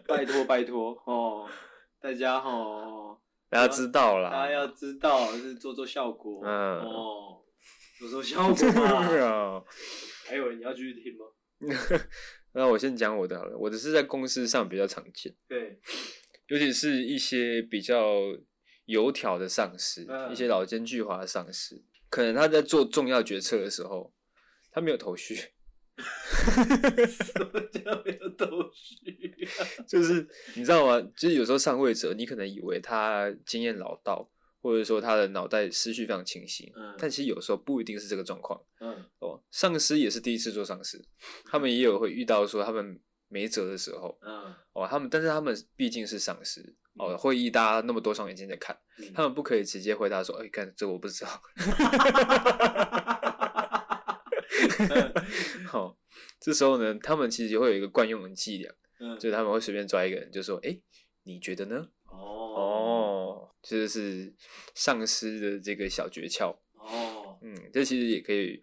[0.06, 1.37] 拜托拜托哦，
[2.08, 6.80] 大家哦，大家知道啦，大家要知道是做做效果，嗯。
[6.80, 7.44] 哦，
[8.00, 9.62] 做做效果嘛。
[10.26, 11.26] 还有你要继续听吗？
[12.56, 15.78] 那我先讲我的好了，我的是在公司上比较常见，对，
[16.48, 18.22] 尤其是一些比较
[18.86, 24.14] 油条的上司，嗯、一些老奸巨猾的上司，可能他在做重要决策的时候，
[24.72, 25.36] 他没有头绪。
[25.98, 29.48] 什么叫没有头绪？
[29.88, 31.02] 就是你知道吗？
[31.16, 34.30] 就是有时候上位者，你可能以为他经验老道。
[34.60, 41.02] 或者说他的脑袋思绪非常清晰，嗯，但其实有时候不一定是这个状况，嗯，哦，上司也是第一次做上司，
[41.50, 51.42] 他们也有会遇到说他们没辙的时候，嗯，哦，他们但是他们毕竟是上司，哦，会议大家那么多双眼睛在看，嗯，他们不可以直接回答说，哎，看这我不知道，
[55.68, 55.98] 好，哦，
[56.40, 60.80] 这时候呢，他们其实会有一个惯用的伎俩，嗯，就是他们会随便抓一个人，就说，哎，
[61.24, 61.90] 你觉得呢？
[62.06, 62.44] 哦。
[62.58, 64.34] 哦，这就是
[64.74, 67.38] 上司的这个小诀窍哦。
[67.42, 68.60] 嗯，这其实也可以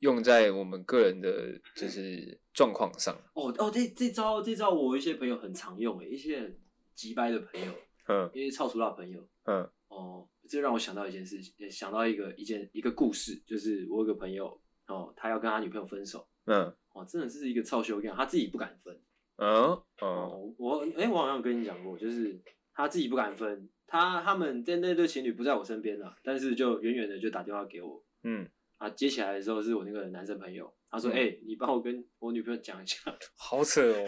[0.00, 3.14] 用在我们个人的就是状况上。
[3.34, 6.58] 哦哦，这这招这招我一些朋友很常用诶，一些很
[6.94, 7.72] 机掰的朋友，
[8.08, 14.60] 嗯，一些超俗辣朋友，嗯，哦，这让我想到一件事情，想到一个一件一个故事，就是我有个朋友，
[14.90, 19.00] 哦，他要跟他女朋友分手，嗯，哦，真的是一个超修养，他自己不敢分。
[19.36, 22.38] 嗯，哦，哦，我哎、欸，我好像跟你讲过，就是
[22.74, 28.46] 他自己不敢分，他他们在那对情侣不在我身边了，但是就远远的就打电话给我，嗯，
[28.78, 31.24] 啊，接起来的时候是我那个男生朋友，他说，哎、嗯。
[31.24, 32.98] 欸，你帮我跟我女朋友讲一下，
[33.38, 34.06] 好扯哦，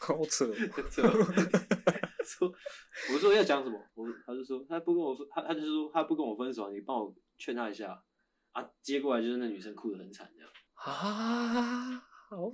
[0.00, 0.54] 好扯哦
[0.90, 1.02] 扯，
[2.24, 2.52] 说，
[3.14, 8.02] 我说要讲什么，我他就说他不跟我分，他他就说他不跟我分手，你帮我劝他一下，
[8.56, 11.98] 啊，接过来就是那女生哭得很惨这样，啊，
[12.30, 12.50] 好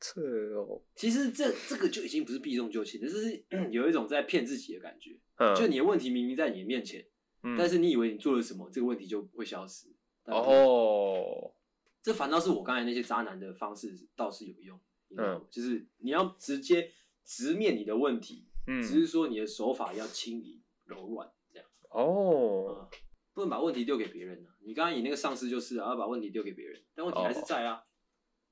[0.00, 0.22] 扯
[0.56, 5.20] 哦，其实这这个就已经不是避重就轻，这是 有一种在骗自己的感觉。
[5.36, 7.06] 嗯，就你的问题明明在你的面前，
[7.42, 9.88] 嗯但是你以为你做了什么，这个问题就会消失。
[10.24, 11.54] 哦，
[12.02, 16.90] 这反倒是我刚才那些渣男的方式倒是有用，你知道吗嗯就是你要直接
[17.22, 21.68] 直面你的问题，嗯，只是说你的手法要轻盈柔软这样。
[21.90, 22.88] 哦，啊，
[23.34, 24.53] 不能把问题丢给别人啊！
[24.66, 27.82] 你刚刚你那个上司就是啊，要把问题丢给别人，但问题还是在啊。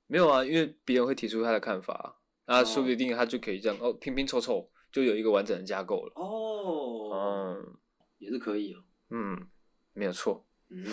[0.06, 6.12] 没有啊，因为别人会提出他的看法，那哦说不定他就可以这样哦，拼拼凑凑就有一个完整的架构了。
[6.16, 7.76] 哦，嗯
[8.18, 8.84] 也是可以哦。
[9.10, 9.48] 嗯，
[9.94, 10.46] 没有错。
[10.68, 10.84] 嗯，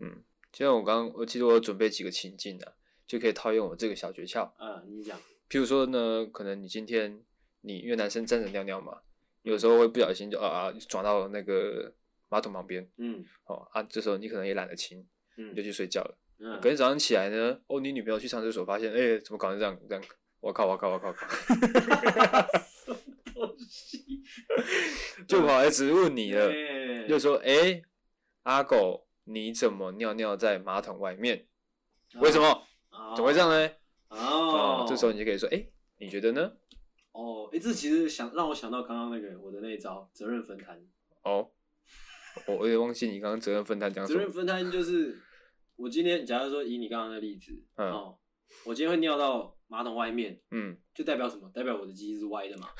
[0.00, 2.72] 嗯，就像我刚刚，我其实我有准备几个情境啊，
[3.06, 4.44] 就可以套用我这个小诀窍。
[4.56, 5.18] 啊，你讲。
[5.48, 7.22] 譬如说呢，可能你今天
[7.60, 9.00] 你因为男生站着尿尿嘛，
[9.42, 11.92] 有时候会不小心就啊啊撞到那个
[12.30, 15.06] 马桶旁边，嗯哦啊，这时候你可能也懒得清，
[15.36, 16.18] 嗯你就去睡觉了。
[16.38, 19.78] 嗯隔天早上起来呢，哦，你女朋友去上厕所，发现，哎、怎么搞成这样？
[19.88, 20.02] 这样，
[20.40, 22.96] 我靠，我靠，我靠，我靠，什么
[23.34, 24.22] 东西？
[25.28, 27.82] 就跑来质问你了，欸就说，哎、
[28.44, 31.46] 阿狗，你怎么尿尿在马桶外面？
[32.14, 32.46] 为什么？
[32.90, 33.70] 哦怎么会这样呢？
[34.08, 35.66] 哦，这时候你就可以说，哎、
[35.98, 36.52] 你觉得呢？
[37.12, 40.80] 哦，哎、这其实想让我想到刚刚那个我的那一招责任分摊。
[41.22, 41.50] 哦，
[42.46, 44.18] 我我也忘记你刚刚责任分摊讲什么。
[44.18, 45.18] 责任分摊就是
[45.76, 48.18] 我今天，假如说以你刚刚的例子，嗯哦，
[48.64, 51.50] 我今天会尿到马桶外面，嗯，就代表什么？
[51.54, 52.68] 代表我的鸡是歪的嘛？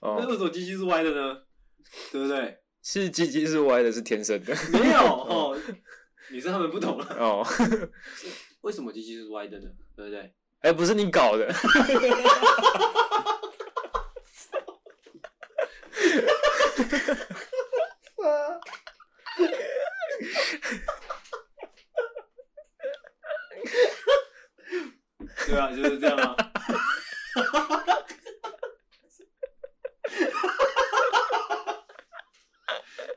[0.00, 1.42] 那为哦，什么鸡鸡是歪的呢？
[2.10, 2.58] 对不对？
[2.82, 4.54] 是鸡鸡是歪的，是天生的。
[4.72, 5.56] 没有 哦，
[6.30, 7.06] 女生她们不懂了。
[7.18, 7.46] 哦，
[8.62, 9.70] 为什么机器是歪的呢？
[9.94, 10.34] 对不对？
[10.60, 11.52] 哎、不是你搞的。
[25.46, 26.36] 对啊，就是这样啊。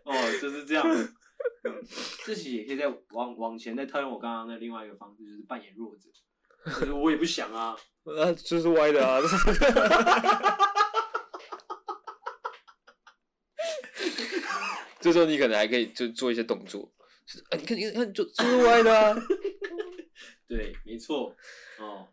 [0.03, 0.83] 哦，就是这样。
[0.89, 1.13] 嗯，
[2.23, 2.87] 自己也可以再
[3.56, 6.10] 往往前再套用我刚刚的另外一个方式，就是扮演弱者。
[6.82, 7.74] 就是我也不想啊。
[8.03, 9.22] 啊，就是歪的啊！
[14.99, 16.91] 这时候你可能还可以就做一些动作，
[17.26, 19.16] 就是啊，你看，你看，就就是歪的啊！
[20.49, 21.34] 对，没错。
[21.80, 22.10] 哦，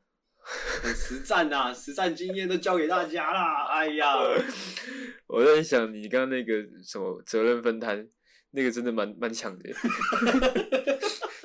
[0.82, 3.66] 很实战呐、实战经验都教给大家啦。
[3.66, 4.14] 哎呀，
[5.26, 8.09] 我在想，你刚刚那个什么责任分摊，
[8.53, 9.74] 那个真的蛮蛮强的耶，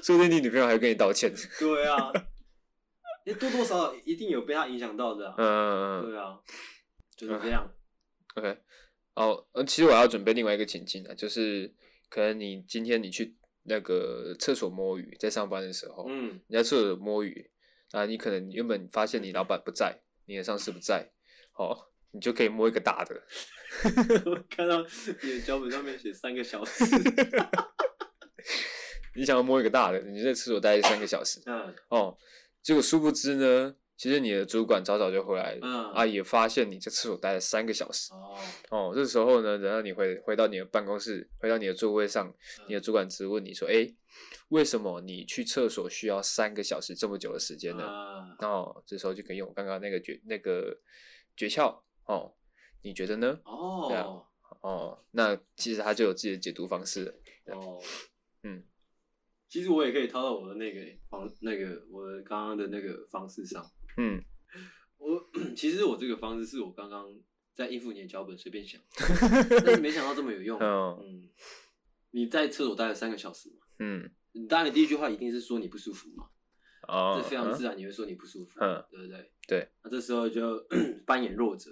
[0.07, 1.33] 说不定你女朋友还会跟你道歉。
[1.59, 2.09] 对啊，
[3.25, 5.35] 你多多少少一定有被他影响到的、啊。
[5.37, 6.39] 嗯嗯嗯对啊，
[7.17, 7.69] 就是这样。
[8.35, 8.57] ，OK。
[9.15, 11.69] 哦，呃，其实我要准备另外一个情境啊，就是
[12.07, 17.51] 可能你今天你去那个厕所摸鱼，在上班的时候，嗯你在厕所摸鱼，
[17.91, 21.11] 啊，你可能原本发现你老板不在，你的上司不在，
[21.59, 21.77] 哦，
[22.11, 23.21] 你就可以摸一个大的，
[24.25, 24.81] 我看到
[25.21, 26.85] 你的脚本上面写三个小时。
[29.17, 32.15] 你想要摸一个大的，你在厕所待三个小时，嗯哦，
[32.61, 38.37] 结果殊不知呢，其实你的主管早早就回来了，嗯啊，也发现你在厕所待了三个小时，哦，
[38.69, 42.31] 哦，这时候呢，等到你回回到你的办公室，回到你的座位上，
[42.67, 43.91] 你的主管只问你说：“哎，
[44.49, 50.77] 为什么你去厕所需要三个小时这么久的时间呢？”啊哦，这时候就可以用刚刚那个诀那个
[51.35, 52.35] 诀窍哦，
[52.83, 53.39] 你觉得呢？
[53.89, 54.27] 这样哦
[54.61, 57.19] 哦，那其实他就有自己的解读方式。
[57.47, 57.81] 哦，
[58.43, 58.63] 嗯，
[59.49, 63.63] 其实我也可以套到我的那个方那个我的刚刚的那个方式上。
[63.97, 64.21] 嗯，
[64.97, 67.07] 我其实我这个方式是我刚刚
[67.53, 68.79] 在应付你的脚本随便想，
[69.65, 70.59] 但是没想到这么有用。
[70.59, 71.29] 哦嗯，
[72.11, 73.65] 你在厕所待了三个小时嘛？
[73.79, 76.29] 嗯，你当然你第一句话一定是说你不舒服嘛，
[76.87, 79.31] 哦，这非常自然，你会说你不舒服，嗯对不对？
[79.47, 79.69] 对。
[79.83, 80.65] 那这时候就
[81.07, 81.71] 扮演弱者，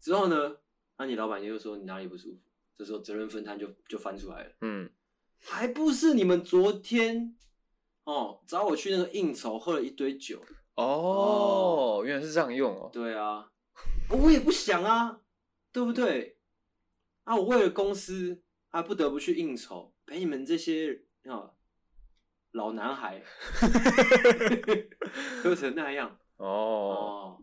[0.00, 0.56] 之后呢，
[0.98, 2.40] 那你老板又说你哪里不舒服，
[2.76, 4.88] 这时候责任分摊就就翻出来了，嗯，
[5.40, 7.36] 还不是你们昨天
[8.04, 10.42] 哦找我去那个应酬，喝了一堆酒，
[10.74, 12.90] 哦，原来是这样用哦。
[12.92, 13.50] 对啊，
[14.10, 15.20] 我也不想啊，
[15.72, 16.38] 对不对？
[17.24, 21.50] 啊，我为了公司啊，不得不去应酬，陪你们这些啊
[22.52, 23.22] 老男孩
[25.42, 26.46] 喝成那样哦。
[26.46, 27.42] 哦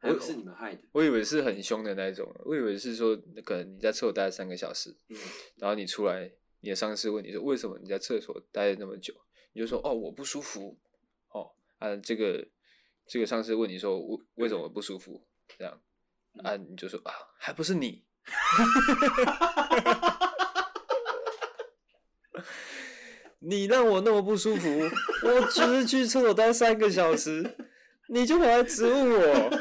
[0.00, 5.16] 还不是你们害的我，我以为是很凶的那一种，我以为是说，可能你在厕所待了三个小时，嗯，
[5.56, 6.30] 然后你出来，
[6.60, 9.12] 你的上司问你说，为什么你在厕所待了那么久？
[9.54, 10.78] 你就说，哦，我不舒服，
[11.30, 12.46] 哦，啊，这个
[13.08, 15.26] 这个上司问你说，为为什么不舒服？
[15.58, 15.82] 这样，
[16.44, 18.04] 啊，你就说啊，还不是你，
[23.40, 24.68] 你让我那么不舒服，
[25.24, 27.56] 我只是去厕所待三个小时。
[28.10, 29.50] 你就跑来质问我，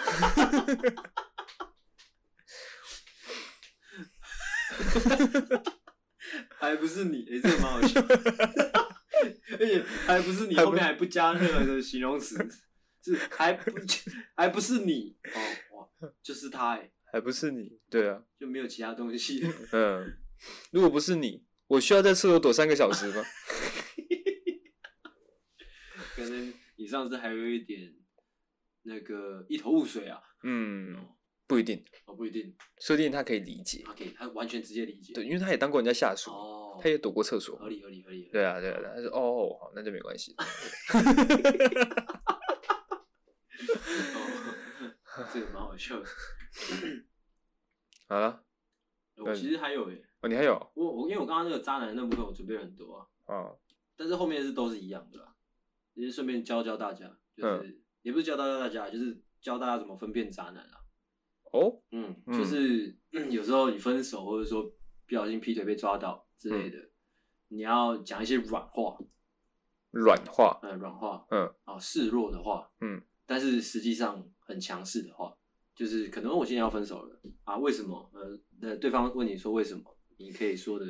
[6.57, 7.27] 还不是你？
[7.29, 7.99] 哎、欸，这个蛮好笑，
[9.59, 12.37] 而且还不是你，后面还不加任何的形容词，
[13.03, 13.69] 是还不
[14.35, 15.17] 还不是你？
[15.33, 15.41] 哦
[15.77, 15.85] 哇，
[16.23, 17.81] 就是他哎，还不是你？
[17.89, 19.45] 对啊，就没有其他东西。
[19.73, 20.17] 嗯，
[20.71, 23.21] 如果不是你，我需要在厕所躲三个小时吗？
[26.15, 27.93] 可能你上次还有一点。
[28.87, 30.95] 那个一头雾水啊，嗯，
[31.45, 40.45] 不一定，哦，不一定，说不定他可以理解，他可以，他完全直接理解，对，因为他也当过人家下属，哦，他也躲过厕所，合理，合理，合理，对啊，对啊，他说，哦，好，那就没关系，哦，
[45.33, 46.05] 这个蛮好笑的，
[48.07, 48.45] 好了，
[49.17, 53.59] 我其实还有诶，哦，你还有，我我因为我刚刚那个渣男那部分我准备了很多啊，哦，
[53.97, 55.35] 但是后面是都是一样的啦，
[55.93, 57.83] 也是顺便教教大家，就是。
[58.07, 60.79] 也不是教大家，大家就是教大家怎么分辨渣男啊。
[61.51, 66.91] 哦，嗯，就是、嗯、有时候你分手，或者说不小心劈腿被抓到之类的，嗯、
[67.49, 68.97] 你要讲一些软话，
[69.91, 75.37] 软话，嗯，软话，嗯，啊，示弱的话，嗯，但是实际上很强势的话，
[75.75, 78.09] 就是可能我现在要分手了啊，为什么？
[78.13, 79.83] 呃，那对方问你说为什么，
[80.15, 80.85] 你可以说的，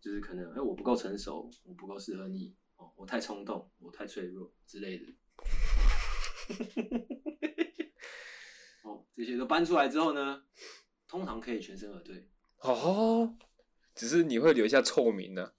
[0.00, 5.04] 就是可能哎、欸，我不够成熟，我不够适合你，哦，我太冲动，我太脆弱之类的。
[8.84, 10.42] 哦，这些都搬出来之后呢，
[11.06, 12.28] 通常可以全身而退。
[12.60, 13.36] 哦，
[13.94, 15.52] 只是你会留下臭名呢、啊？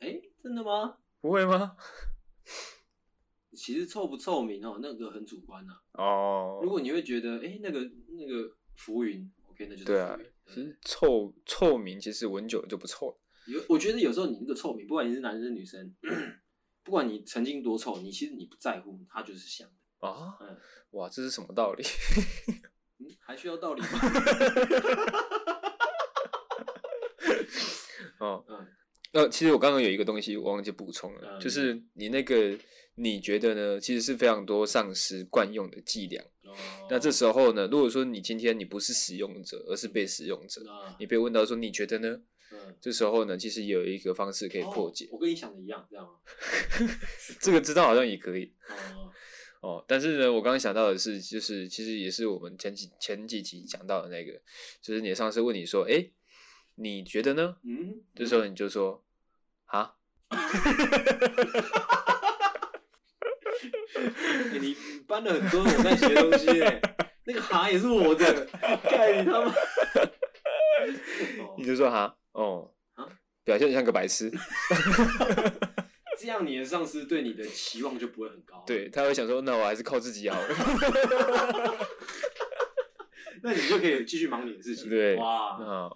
[0.00, 0.98] 哎、欸，真的吗？
[1.20, 1.76] 不会吗？
[3.56, 6.04] 其实臭不臭名哦，那个很主观呐、啊。
[6.04, 10.18] 哦，如果你会觉得，哎、欸，那个那个浮云，OK，那就是对啊。
[10.46, 13.18] 其实臭臭名其实闻久了就不臭了。
[13.46, 15.94] 有，我觉得有时候你那个臭名，不管你是男生女生，
[16.84, 19.74] 不管你曾经多臭，你其实你不在乎，它就是香的。
[20.00, 20.56] 啊，嗯，
[20.90, 21.84] 哇，这是什么道理？
[22.98, 23.88] 嗯，还需要道理吗？
[28.18, 28.66] 哦，嗯，
[29.12, 32.58] 呃，其实我刚刚有一个东西我忘记补充了，嗯、就是你那个
[32.94, 33.80] 你觉得呢？
[33.80, 36.22] 其实是非常多丧尸惯用的伎俩。
[36.44, 36.54] 哦、
[36.88, 42.22] 那这时候呢，如果说你今天你不是使用者，而是被使用者，嗯、你被问到说你觉得呢？
[42.52, 45.04] 嗯，这时候呢，其实有一个方式可以破解。
[45.06, 46.14] 哦、我跟你想的一样，这样吗？
[47.42, 48.54] 这个知道好像也可以。
[48.70, 49.05] 哦。
[49.66, 54.40] 哦，但是呢，我刚刚想到的是，就是其实也是我们前几前几集讲到的那个，
[54.80, 56.12] 就是你的上次问你说，哎、欸，
[56.76, 57.56] 你觉得呢？
[57.64, 59.04] 嗯，这时候你就说，
[59.64, 59.96] 哈，
[64.60, 64.76] 你
[65.08, 66.80] 搬了很多我在学东西哎，
[67.24, 68.46] 那个哈也是我的，
[68.84, 69.52] 盖你他妈，
[71.58, 73.08] 你就说哈，哦，啊，
[73.42, 74.30] 表现像个白痴。
[76.26, 78.64] 这样你的上司对你的期望就不会很高。
[78.66, 80.48] 对，他会想说，那我还是靠自己好了。
[83.44, 84.90] 那你就可以继续忙你的事情。
[84.90, 85.88] 对，哇，那、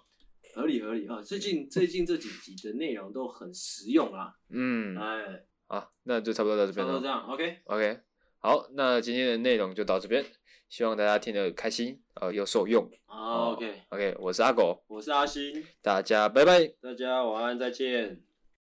[0.53, 1.21] 合理合理啊！
[1.21, 4.33] 最近最近这几集的内容都很实用啊。
[4.49, 6.93] 嗯，哎，好，那就差不多到这边了。
[6.93, 7.99] 差不多这样，OK OK。
[8.39, 10.25] 好，那今天的内容就到这边，
[10.69, 12.89] 希望大家听得开心，呃，又受用。
[13.05, 18.30] 好，OK OK，我是阿狗，我是阿星，大家拜拜，大家晚安，再见。